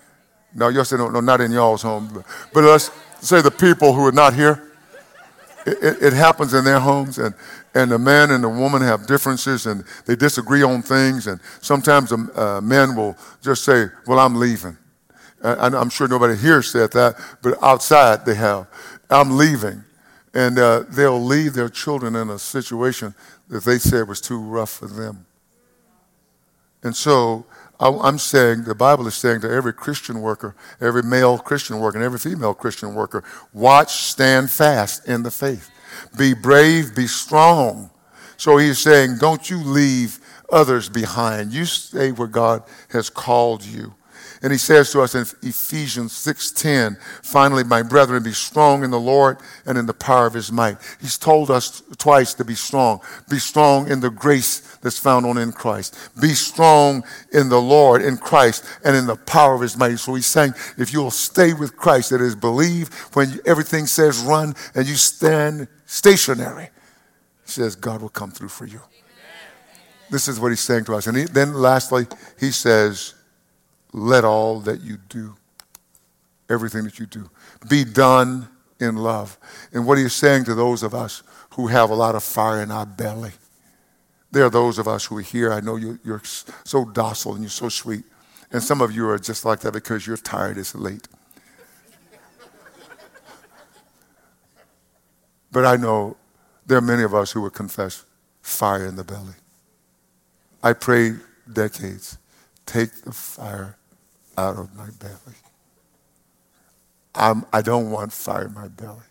No, 0.55 0.69
you 0.69 0.85
say 0.85 0.97
no, 0.97 1.09
no, 1.09 1.21
not 1.21 1.40
in 1.40 1.51
y'all's 1.51 1.83
home, 1.83 2.11
but, 2.12 2.25
but 2.53 2.64
let's 2.64 2.90
say 3.21 3.43
the 3.43 3.51
people 3.51 3.93
who 3.93 4.07
are 4.07 4.12
not 4.12 4.35
here. 4.35 4.71
It, 5.67 5.79
it, 5.83 6.03
it 6.03 6.12
happens 6.12 6.53
in 6.53 6.64
their 6.64 6.79
homes, 6.79 7.19
and, 7.19 7.35
and 7.75 7.90
the 7.90 7.99
man 7.99 8.31
and 8.31 8.45
the 8.45 8.49
woman 8.49 8.83
have 8.83 9.07
differences, 9.07 9.67
and 9.67 9.83
they 10.05 10.14
disagree 10.14 10.62
on 10.62 10.83
things, 10.83 11.27
and 11.27 11.40
sometimes 11.61 12.11
the 12.11 12.31
uh, 12.37 12.61
men 12.61 12.95
will 12.95 13.17
just 13.43 13.64
say, 13.64 13.87
"Well, 14.07 14.19
I'm 14.19 14.37
leaving." 14.37 14.77
And 15.45 15.77
I'm 15.77 15.90
sure 15.90 16.09
nobody 16.09 16.37
here 16.37 16.62
said 16.62 16.93
that, 16.93 17.21
but 17.43 17.62
outside 17.62 18.25
they 18.25 18.35
have. 18.35 18.67
I'm 19.11 19.37
leaving. 19.37 19.85
And 20.33 20.59
uh, 20.59 20.85
they'll 20.88 21.23
leave 21.23 21.53
their 21.53 21.69
children 21.69 22.17
in 22.17 22.31
a 22.31 22.38
situation 22.38 23.14
that 23.49 23.62
they 23.62 23.79
said 23.79 24.09
was 24.09 24.23
too 24.23 24.40
rough 24.40 24.71
for 24.71 24.87
them. 24.87 25.27
And 26.83 26.97
so 26.97 27.45
I'm 27.85 28.18
saying, 28.18 28.64
the 28.64 28.75
Bible 28.75 29.07
is 29.07 29.14
saying 29.14 29.42
to 29.42 29.51
every 29.51 29.75
Christian 29.75 30.23
worker, 30.23 30.57
every 30.81 31.03
male 31.03 31.37
Christian 31.38 31.81
worker, 31.81 31.99
and 31.99 32.05
every 32.05 32.18
female 32.18 32.55
Christian 32.55 32.94
worker, 32.94 33.23
watch, 33.53 33.92
stand 33.92 34.51
fast 34.51 35.07
in 35.07 35.23
the 35.23 35.31
faith. 35.31 35.70
Be 36.16 36.33
brave, 36.33 36.94
be 36.97 37.07
strong. 37.07 37.90
So 38.38 38.57
he's 38.57 38.79
saying, 38.79 39.18
don't 39.18 39.51
you 39.51 39.59
leave 39.59 40.18
others 40.51 40.88
behind. 40.88 41.53
You 41.53 41.66
stay 41.66 42.11
where 42.11 42.29
God 42.29 42.62
has 42.88 43.11
called 43.11 43.62
you. 43.62 43.94
And 44.44 44.52
he 44.52 44.59
says 44.59 44.92
to 44.92 45.00
us 45.00 45.14
in 45.14 45.22
Ephesians 45.42 46.12
6:10, 46.12 46.98
finally, 47.22 47.64
my 47.64 47.80
brethren, 47.83 48.22
be 48.22 48.35
strong 48.35 48.85
in 48.85 48.90
the 48.90 49.00
Lord 49.00 49.38
and 49.64 49.78
in 49.78 49.87
the 49.87 49.94
power 49.94 50.26
of 50.26 50.35
his 50.35 50.52
might. 50.52 50.76
He's 51.00 51.16
told 51.16 51.50
us 51.50 51.83
twice 51.96 52.35
to 52.35 52.44
be 52.44 52.54
strong. 52.54 53.00
Be 53.30 53.38
strong 53.38 53.90
in 53.90 54.00
the 54.00 54.11
grace 54.11 54.76
that's 54.83 54.98
found 54.98 55.24
on 55.24 55.38
in 55.38 55.52
Christ. 55.52 55.96
Be 56.20 56.35
strong 56.35 57.04
in 57.33 57.48
the 57.48 57.61
Lord, 57.61 58.02
in 58.02 58.18
Christ, 58.18 58.66
and 58.85 58.94
in 58.94 59.07
the 59.07 59.16
power 59.16 59.54
of 59.54 59.62
his 59.62 59.78
might. 59.78 59.96
So 59.96 60.14
he's 60.14 60.26
saying, 60.26 60.52
if 60.76 60.92
you'll 60.92 61.11
stay 61.11 61.54
with 61.54 61.74
Christ, 61.78 62.11
that 62.11 62.20
is, 62.20 62.37
believe 62.37 62.92
when 63.14 63.40
everything 63.46 63.87
says 63.87 64.18
run 64.18 64.54
and 64.74 64.87
you 64.87 64.96
stand 64.96 65.68
stationary, 65.87 66.68
he 67.46 67.50
says, 67.50 67.76
God 67.76 68.02
will 68.02 68.11
come 68.11 68.30
through 68.30 68.50
for 68.50 68.66
you. 68.66 68.83
This 70.11 70.28
is 70.28 70.38
what 70.38 70.50
he's 70.50 70.61
saying 70.61 70.85
to 70.85 70.96
us. 70.96 71.07
And 71.07 71.16
he, 71.16 71.24
then 71.24 71.54
lastly, 71.54 72.07
he 72.38 72.50
says, 72.50 73.14
let 73.94 74.24
all 74.24 74.59
that 74.59 74.80
you 74.83 74.98
do, 75.09 75.37
everything 76.50 76.83
that 76.83 76.98
you 76.98 77.07
do, 77.07 77.30
be 77.68 77.85
done 77.85 78.48
in 78.80 78.96
love. 78.96 79.38
And 79.72 79.87
what 79.87 79.98
he 79.98 80.04
is 80.04 80.12
saying 80.12 80.44
to 80.46 80.54
those 80.54 80.83
of 80.83 80.94
us 80.94 81.22
who 81.50 81.68
have 81.68 81.90
a 81.90 81.94
lot 81.94 82.16
of 82.16 82.24
fire 82.24 82.61
in 82.61 82.72
our 82.72 82.85
belly, 82.85 83.30
there 84.33 84.44
are 84.44 84.50
those 84.50 84.78
of 84.78 84.88
us 84.88 85.07
who 85.07 85.18
are 85.18 85.22
here. 85.22 85.52
I 85.52 85.61
know 85.61 85.76
you, 85.76 86.00
you're 86.04 86.22
so 86.24 86.85
docile 86.85 87.35
and 87.35 87.42
you're 87.42 87.50
so 87.50 87.68
sweet. 87.68 88.04
And 88.50 88.61
some 88.61 88.80
of 88.80 88.90
you 88.90 89.09
are 89.09 89.18
just 89.18 89.44
like 89.44 89.61
that 89.61 89.72
because 89.72 90.09
you're 90.09 90.16
tired, 90.16 90.59
it's 90.59 90.74
late. 90.74 91.07
But 95.52 95.64
I 95.64 95.76
know 95.76 96.16
there 96.66 96.78
are 96.78 96.80
many 96.80 97.04
of 97.04 97.14
us 97.14 97.30
who 97.30 97.42
would 97.42 97.52
confess 97.52 98.04
fire 98.42 98.87
in 98.87 98.96
the 98.96 99.04
belly. 99.04 99.35
I 100.64 100.72
prayed 100.72 101.20
decades. 101.52 102.18
Take 102.66 103.02
the 103.02 103.12
fire 103.12 103.76
out 104.37 104.59
of 104.59 104.75
my 104.77 104.88
belly. 104.99 105.37
I'm, 107.14 107.44
I 107.53 107.62
don't 107.62 107.90
want 107.90 108.12
fire 108.12 108.47
in 108.47 108.55
my 108.55 108.68
belly. 108.68 109.05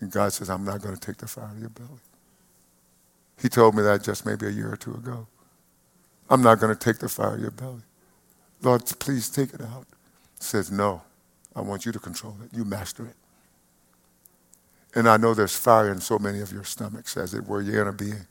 And 0.00 0.10
God 0.10 0.32
says, 0.32 0.50
I'm 0.50 0.64
not 0.64 0.82
going 0.82 0.94
to 0.94 1.00
take 1.00 1.18
the 1.18 1.26
fire 1.26 1.44
out 1.44 1.52
of 1.52 1.60
your 1.60 1.70
belly. 1.70 2.00
He 3.40 3.48
told 3.48 3.74
me 3.74 3.82
that 3.82 4.02
just 4.02 4.26
maybe 4.26 4.46
a 4.46 4.50
year 4.50 4.72
or 4.72 4.76
two 4.76 4.94
ago. 4.94 5.26
I'm 6.28 6.42
not 6.42 6.60
going 6.60 6.74
to 6.74 6.78
take 6.78 6.98
the 6.98 7.08
fire 7.08 7.28
out 7.28 7.34
of 7.34 7.40
your 7.40 7.50
belly. 7.50 7.82
Lord, 8.62 8.84
please 8.98 9.28
take 9.28 9.54
it 9.54 9.60
out. 9.60 9.86
He 10.38 10.44
says, 10.44 10.72
No, 10.72 11.02
I 11.54 11.60
want 11.60 11.86
you 11.86 11.92
to 11.92 11.98
control 11.98 12.36
it. 12.44 12.56
You 12.56 12.64
master 12.64 13.06
it. 13.06 13.14
And 14.94 15.08
I 15.08 15.18
know 15.18 15.34
there's 15.34 15.56
fire 15.56 15.92
in 15.92 16.00
so 16.00 16.18
many 16.18 16.40
of 16.40 16.52
your 16.52 16.64
stomachs, 16.64 17.16
as 17.16 17.34
it 17.34 17.46
were, 17.46 17.60
your 17.60 17.82
inner 17.82 17.92
being. 17.92 18.26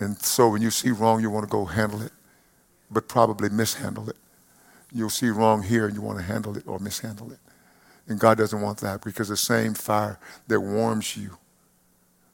And 0.00 0.18
so 0.18 0.48
when 0.48 0.62
you 0.62 0.70
see 0.70 0.90
wrong, 0.90 1.20
you 1.20 1.30
want 1.30 1.44
to 1.46 1.50
go 1.50 1.66
handle 1.66 2.02
it, 2.02 2.12
but 2.90 3.08
probably 3.08 3.50
mishandle 3.50 4.08
it 4.10 4.16
you'll 4.94 5.10
see 5.10 5.28
wrong 5.28 5.62
here 5.62 5.86
and 5.86 5.94
you 5.94 6.00
want 6.00 6.18
to 6.18 6.24
handle 6.24 6.56
it 6.56 6.66
or 6.66 6.78
mishandle 6.78 7.32
it. 7.32 7.38
And 8.06 8.18
God 8.18 8.38
doesn't 8.38 8.60
want 8.60 8.78
that 8.78 9.02
because 9.02 9.28
the 9.28 9.36
same 9.36 9.74
fire 9.74 10.18
that 10.46 10.60
warms 10.60 11.16
you, 11.16 11.36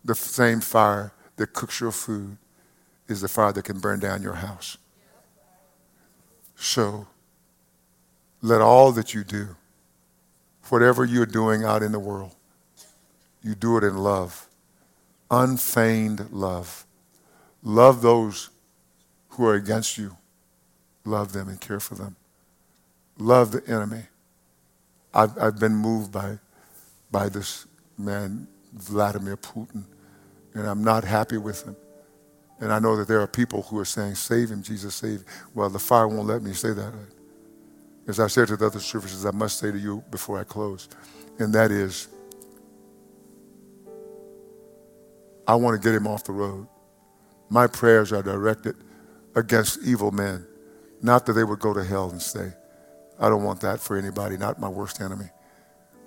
the 0.04 0.14
same 0.14 0.60
fire 0.60 1.12
that 1.36 1.52
cooks 1.54 1.80
your 1.80 1.90
food, 1.90 2.36
is 3.08 3.22
the 3.22 3.28
fire 3.28 3.52
that 3.52 3.64
can 3.64 3.80
burn 3.80 3.98
down 3.98 4.22
your 4.22 4.34
house. 4.34 4.76
So 6.54 7.06
let 8.42 8.60
all 8.60 8.92
that 8.92 9.14
you 9.14 9.24
do, 9.24 9.56
whatever 10.68 11.04
you're 11.04 11.26
doing 11.26 11.64
out 11.64 11.82
in 11.82 11.92
the 11.92 11.98
world, 11.98 12.34
you 13.42 13.54
do 13.54 13.78
it 13.78 13.84
in 13.84 13.96
love, 13.96 14.48
unfeigned 15.30 16.30
love. 16.30 16.84
Love 17.62 18.02
those 18.02 18.50
who 19.30 19.46
are 19.46 19.54
against 19.54 19.96
you. 19.96 20.16
Love 21.04 21.32
them 21.32 21.48
and 21.48 21.60
care 21.60 21.80
for 21.80 21.94
them 21.94 22.16
love 23.20 23.52
the 23.52 23.62
enemy. 23.68 24.02
I've, 25.12 25.36
I've 25.38 25.58
been 25.58 25.74
moved 25.74 26.12
by, 26.12 26.38
by 27.10 27.28
this 27.28 27.66
man, 27.98 28.46
Vladimir 28.72 29.36
Putin, 29.36 29.84
and 30.54 30.66
I'm 30.66 30.82
not 30.82 31.04
happy 31.04 31.36
with 31.36 31.64
him. 31.64 31.76
And 32.60 32.72
I 32.72 32.78
know 32.78 32.96
that 32.96 33.08
there 33.08 33.20
are 33.20 33.26
people 33.26 33.62
who 33.62 33.78
are 33.78 33.84
saying, 33.84 34.16
Save 34.16 34.50
him, 34.50 34.62
Jesus, 34.62 34.94
save 34.94 35.20
him. 35.20 35.24
Well, 35.54 35.70
the 35.70 35.78
fire 35.78 36.06
won't 36.06 36.26
let 36.26 36.42
me 36.42 36.52
say 36.52 36.72
that. 36.72 36.92
As 38.06 38.20
I 38.20 38.26
said 38.26 38.48
to 38.48 38.56
the 38.56 38.66
other 38.66 38.80
services, 38.80 39.24
I 39.24 39.30
must 39.30 39.58
say 39.58 39.70
to 39.70 39.78
you 39.78 40.04
before 40.10 40.38
I 40.38 40.44
close, 40.44 40.88
and 41.38 41.52
that 41.54 41.70
is, 41.70 42.08
I 45.46 45.54
want 45.54 45.80
to 45.80 45.88
get 45.88 45.94
him 45.94 46.06
off 46.06 46.24
the 46.24 46.32
road. 46.32 46.66
My 47.48 47.66
prayers 47.66 48.12
are 48.12 48.22
directed 48.22 48.76
against 49.34 49.82
evil 49.82 50.10
men, 50.10 50.46
not 51.02 51.26
that 51.26 51.32
they 51.32 51.44
would 51.44 51.60
go 51.60 51.72
to 51.72 51.82
hell 51.82 52.10
and 52.10 52.20
stay. 52.20 52.52
I 53.20 53.28
don't 53.28 53.44
want 53.44 53.60
that 53.60 53.80
for 53.80 53.96
anybody, 53.96 54.36
not 54.36 54.58
my 54.58 54.68
worst 54.68 55.00
enemy. 55.00 55.26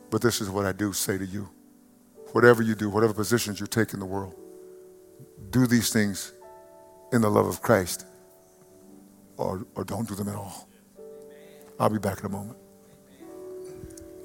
But 0.09 0.21
this 0.21 0.41
is 0.41 0.49
what 0.49 0.65
I 0.65 0.71
do 0.71 0.93
say 0.93 1.17
to 1.17 1.25
you. 1.25 1.49
Whatever 2.31 2.63
you 2.63 2.73
do, 2.73 2.89
whatever 2.89 3.13
positions 3.13 3.59
you 3.59 3.67
take 3.67 3.93
in 3.93 3.99
the 3.99 4.05
world, 4.05 4.35
do 5.51 5.67
these 5.67 5.93
things 5.93 6.33
in 7.11 7.21
the 7.21 7.29
love 7.29 7.45
of 7.45 7.61
Christ 7.61 8.07
or, 9.37 9.65
or 9.75 9.83
don't 9.83 10.07
do 10.07 10.15
them 10.15 10.27
at 10.27 10.35
all. 10.35 10.67
I'll 11.79 11.89
be 11.89 11.99
back 11.99 12.19
in 12.19 12.25
a 12.25 12.29
moment. 12.29 12.57